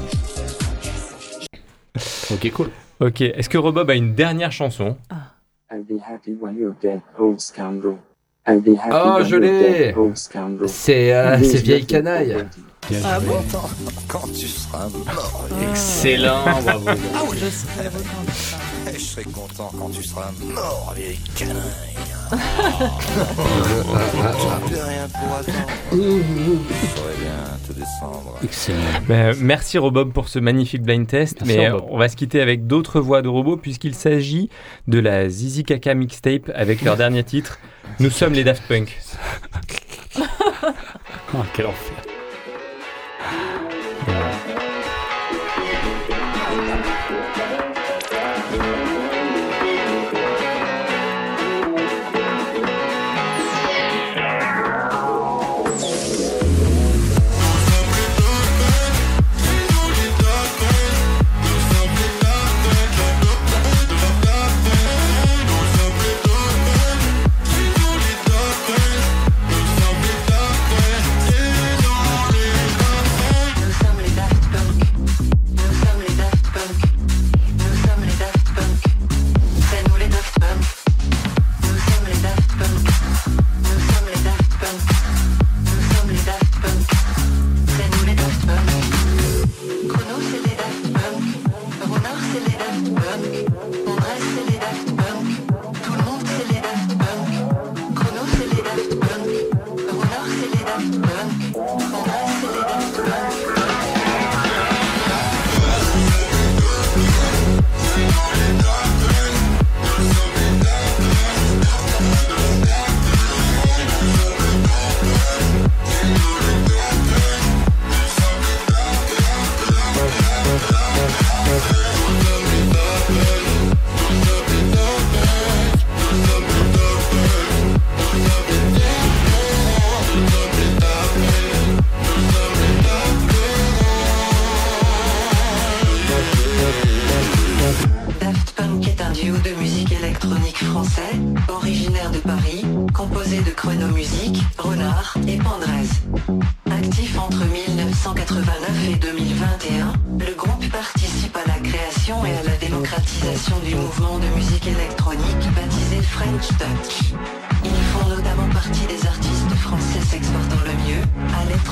[2.32, 2.68] Ok, cool.
[3.00, 4.98] Ok, est-ce que Robob a une dernière chanson?
[5.10, 5.16] I'll
[5.70, 7.98] be happy when you're dead, old scoundrel.
[8.46, 9.62] I'll be happy Oh, when je you're l'ai.
[9.88, 10.68] dead, old scoundrel.
[10.68, 12.32] C'est euh, Please c'est vieille let me canaille.
[12.32, 12.56] forget
[12.90, 12.96] you.
[13.04, 13.42] Ah bon
[14.08, 15.46] Quand tu seras mort.
[15.70, 16.90] Excellent, bravo.
[17.34, 18.65] Je seras.
[18.94, 21.54] Je serai content quand tu seras mort, vieille canaille.
[22.30, 22.36] tu
[24.70, 25.68] peux rien pour attendre.
[25.92, 28.38] Je saurais bien te descendre.
[28.42, 29.34] Excellent.
[29.40, 31.38] Merci Robob pour ce magnifique blind test.
[31.42, 31.84] Merci, mais Robob.
[31.84, 34.50] euh, on va se quitter avec d'autres voix de robots puisqu'il s'agit
[34.88, 37.58] de la Zizi Kaka mixtape avec leur dernier titre.
[38.00, 38.98] Nous sommes les Daft Punk.
[40.16, 40.22] Ah,
[41.54, 41.96] quel enfer.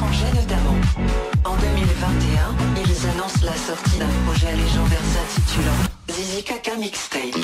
[0.03, 0.77] À notamment.
[1.45, 5.73] En 2021, ils annoncent la sortie d'un projet légendaire s'intitulant
[6.11, 7.35] Zizi Kaka Mixtape.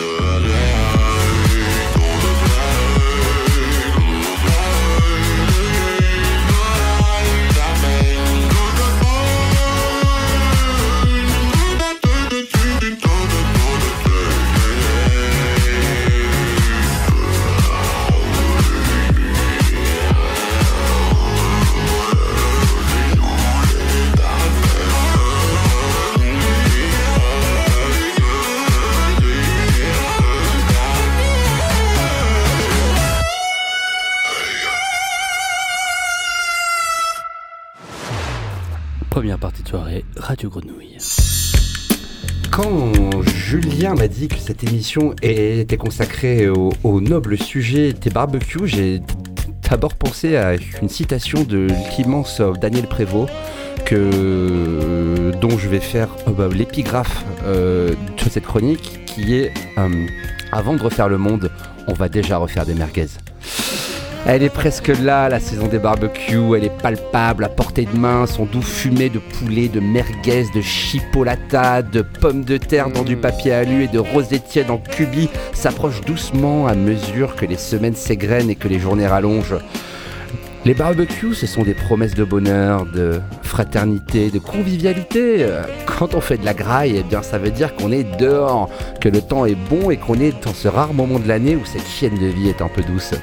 [43.96, 49.02] M'a dit que cette émission était consacrée au, noble sujet des barbecues, j'ai
[49.68, 51.66] d'abord pensé à une citation de
[51.98, 53.28] l'immense Daniel Prévost
[55.40, 60.06] dont je vais faire euh, bah, l'épigraphe euh, de cette chronique qui est euh,
[60.52, 61.50] Avant de refaire le monde,
[61.88, 63.08] on va déjà refaire des merguez.
[64.26, 68.26] Elle est presque là, la saison des barbecues, elle est palpable, à portée de main,
[68.26, 73.16] son doux fumé de poulet, de merguez, de chipolata, de pommes de terre dans du
[73.16, 77.94] papier alu et de rosé tiède en cubi s'approche doucement à mesure que les semaines
[77.94, 79.56] s'égrènent et que les journées rallongent.
[80.66, 85.46] Les barbecues, ce sont des promesses de bonheur, de fraternité, de convivialité.
[85.86, 88.68] Quand on fait de la graille, eh bien, ça veut dire qu'on est dehors,
[89.00, 91.64] que le temps est bon et qu'on est dans ce rare moment de l'année où
[91.64, 93.14] cette chienne de vie est un peu douce.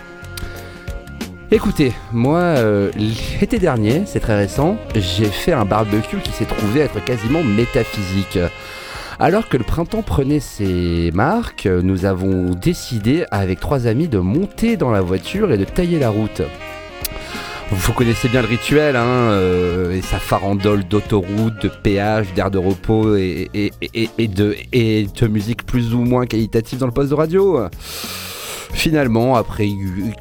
[1.50, 2.92] Écoutez, moi, euh,
[3.40, 8.38] l'été dernier, c'est très récent, j'ai fait un barbecue qui s'est trouvé être quasiment métaphysique.
[9.18, 14.76] Alors que le printemps prenait ses marques, nous avons décidé avec trois amis de monter
[14.76, 16.42] dans la voiture et de tailler la route.
[17.72, 22.58] Vous connaissez bien le rituel, hein, euh, et sa farandole d'autoroute, de péage, d'air de
[22.58, 23.50] repos et,
[24.20, 27.70] de, de musique plus ou moins qualitative dans le poste de radio.
[28.78, 29.70] Finalement, après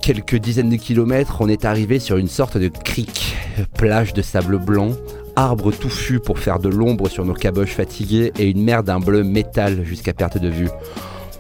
[0.01, 3.37] quelques dizaines de kilomètres, on est arrivé sur une sorte de crique,
[3.77, 4.93] plage de sable blanc,
[5.37, 9.23] arbre touffu pour faire de l'ombre sur nos caboches fatiguées et une mer d'un bleu
[9.23, 10.71] métal jusqu'à perte de vue.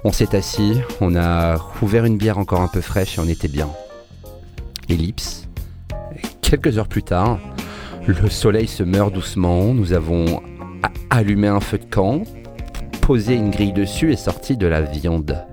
[0.04, 3.48] On s'est assis, on a ouvert une bière encore un peu fraîche et on était
[3.48, 3.70] bien.
[4.90, 5.48] Ellipse.
[6.42, 7.38] Quelques heures plus tard,
[8.06, 10.42] le soleil se meurt doucement, nous avons
[11.08, 12.24] allumé un feu de camp,
[13.06, 15.46] posé une grille dessus et sorti de la viande.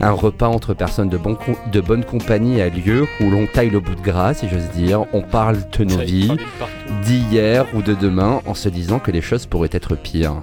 [0.00, 1.36] Un repas entre personnes de, bon
[1.70, 5.04] de bonne compagnie a lieu où l'on taille le bout de gras, si j'ose dire.
[5.12, 6.32] On parle de nos vies,
[7.02, 10.42] d'hier ou de demain, en se disant que les choses pourraient être pires.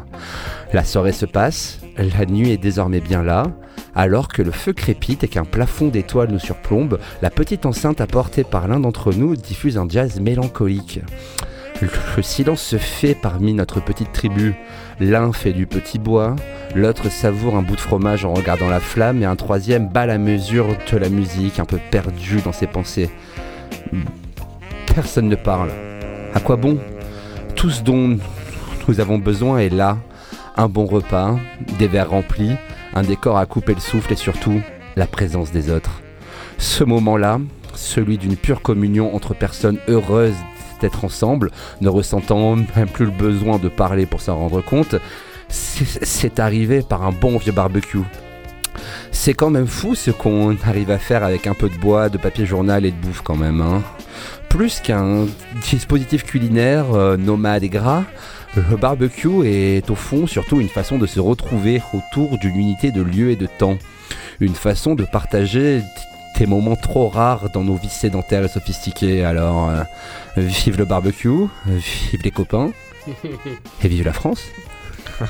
[0.74, 3.48] La soirée se passe, la nuit est désormais bien là.
[3.96, 8.44] Alors que le feu crépite et qu'un plafond d'étoiles nous surplombe, la petite enceinte apportée
[8.44, 11.00] par l'un d'entre nous diffuse un jazz mélancolique.
[11.84, 14.56] Le le silence se fait parmi notre petite tribu.
[15.02, 16.38] L'un fait du petit bois,
[16.76, 20.18] l'autre savoure un bout de fromage en regardant la flamme et un troisième bat la
[20.18, 23.10] mesure de la musique, un peu perdu dans ses pensées.
[24.96, 25.72] Personne ne parle.
[26.34, 26.78] À quoi bon?
[27.56, 28.18] Tout ce dont
[28.88, 29.98] nous avons besoin est là.
[30.56, 31.36] Un bon repas,
[31.80, 32.56] des verres remplis,
[32.94, 34.62] un décor à couper le souffle et surtout
[34.96, 36.02] la présence des autres.
[36.60, 37.42] Ce moment-là,
[37.76, 40.38] celui d'une pure communion entre personnes heureuses
[40.84, 41.50] d'être ensemble,
[41.82, 44.96] ne ressentant même plus le besoin de parler pour s'en rendre compte,
[45.50, 48.06] c'est c'est arrivé par un bon vieux barbecue.
[49.12, 52.18] C'est quand même fou ce qu'on arrive à faire avec un peu de bois, de
[52.18, 53.62] papier journal et de bouffe quand même.
[53.62, 53.82] hein.
[54.50, 55.26] Plus qu'un
[55.72, 58.04] dispositif culinaire euh, nomade et gras,
[58.56, 63.02] le barbecue est au fond surtout une façon de se retrouver autour d'une unité de
[63.02, 63.78] lieu et de temps.
[64.40, 65.82] Une façon de partager
[66.38, 69.24] des moments trop rares dans nos vies sédentaires et sophistiquées.
[69.24, 69.84] Alors, euh,
[70.38, 72.72] vive le barbecue, vive les copains,
[73.84, 74.44] et vive la France.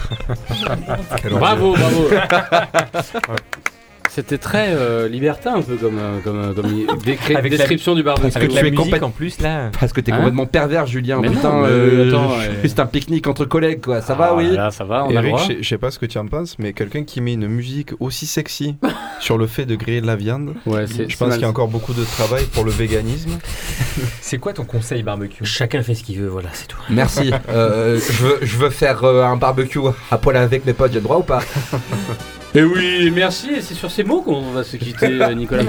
[1.30, 2.08] Bravo, bravo.
[4.10, 8.04] C'était très euh, libertin un peu comme, euh, comme, euh, comme Avec la- description du
[8.04, 8.32] barbecue.
[8.32, 9.72] Parce que tu es complète- en plus là.
[9.80, 11.20] Parce que t'es Hein complètement pervers, Julien.
[11.20, 12.32] Mais Putain, non, euh, attends,
[12.62, 14.02] juste un pique-nique entre collègues, quoi.
[14.02, 15.98] Ça va, Ah, oui Là, ça va, on Eric, je sais- je sais pas ce
[15.98, 18.76] que tu en penses, mais quelqu'un qui met une musique aussi sexy
[19.20, 21.38] sur le fait de griller de la viande, Ouais, c'est- je c'est pense mal.
[21.38, 23.32] qu'il y a encore beaucoup de travail pour le véganisme.
[24.22, 25.44] C'est quoi ton conseil barbecue?
[25.46, 26.78] Chacun fait ce qu'il veut, voilà, c'est tout.
[26.90, 27.32] Merci.
[27.50, 29.80] Euh, je, veux, je veux faire euh, un barbecue
[30.10, 31.42] à poil avec mes potes, j'ai le droit ou pas?
[32.56, 33.50] Et oui, merci.
[33.50, 35.64] Et c'est sur ces mots qu'on va se quitter, Nicolas.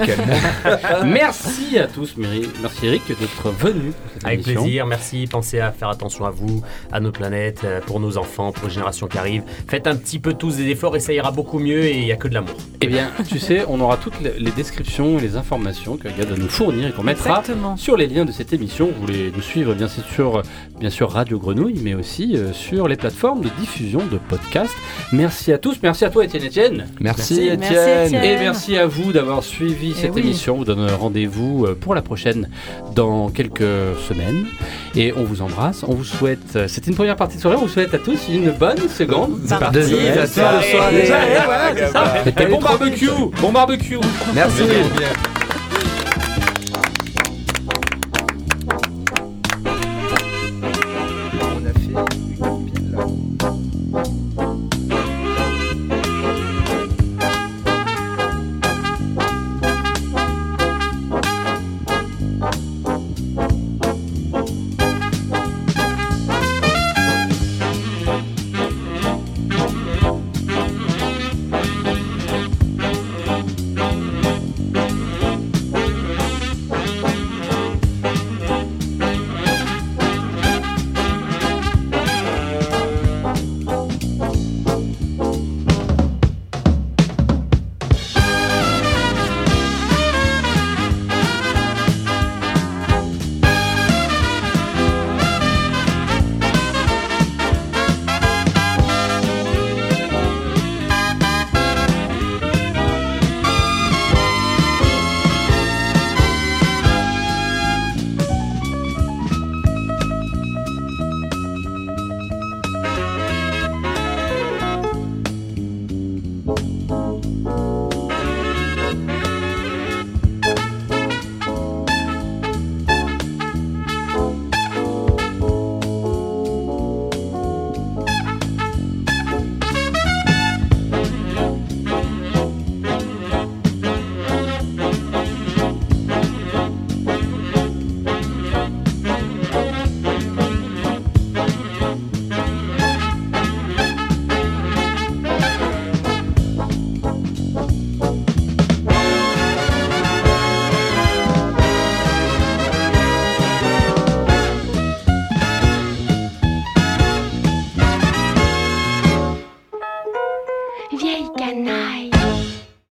[1.05, 2.47] merci à tous, Mary.
[2.61, 3.91] Merci Eric d'être venu.
[4.23, 4.61] Avec émission.
[4.61, 5.25] plaisir, merci.
[5.25, 6.61] Pensez à faire attention à vous,
[6.91, 9.43] à notre planète, euh, pour nos enfants, pour les générations qui arrivent.
[9.67, 12.11] Faites un petit peu tous des efforts et ça ira beaucoup mieux et il n'y
[12.11, 12.55] a que de l'amour.
[12.81, 16.37] Eh bien, tu sais, on aura toutes les descriptions et les informations que Gad va
[16.37, 17.77] nous fournir et qu'on mettra Exactement.
[17.77, 18.91] sur les liens de cette émission.
[18.93, 20.43] Vous voulez nous suivre, bien sûr,
[20.79, 24.75] bien sûr Radio Grenouille, mais aussi euh, sur les plateformes de diffusion de podcasts.
[25.11, 25.79] Merci à tous.
[25.81, 26.74] Merci à toi, Étienne Etienne.
[26.99, 27.65] Merci, Merci,
[28.11, 28.23] Étienne.
[28.23, 30.21] Et merci à vous d'avoir suivi Eh cette oui.
[30.21, 30.55] émission.
[30.55, 32.49] On vous donne rendez-vous euh, pour la prochaine
[32.95, 33.61] dans quelques
[34.07, 34.45] semaines.
[34.95, 35.83] Et on vous embrasse.
[35.87, 36.55] On vous souhaite.
[36.55, 37.57] euh, C'était une première partie de soirée.
[37.57, 39.39] On vous souhaite à tous une bonne seconde.
[39.47, 39.71] Partie.
[39.79, 40.71] Désolé, de la soirée.
[40.71, 40.95] soirée.
[41.09, 42.13] Ouais, voilà, c'est ça.
[42.25, 43.09] Mais Et bon barbecue.
[43.41, 43.97] Bon barbecue.
[44.33, 44.61] Merci.
[44.63, 45.44] On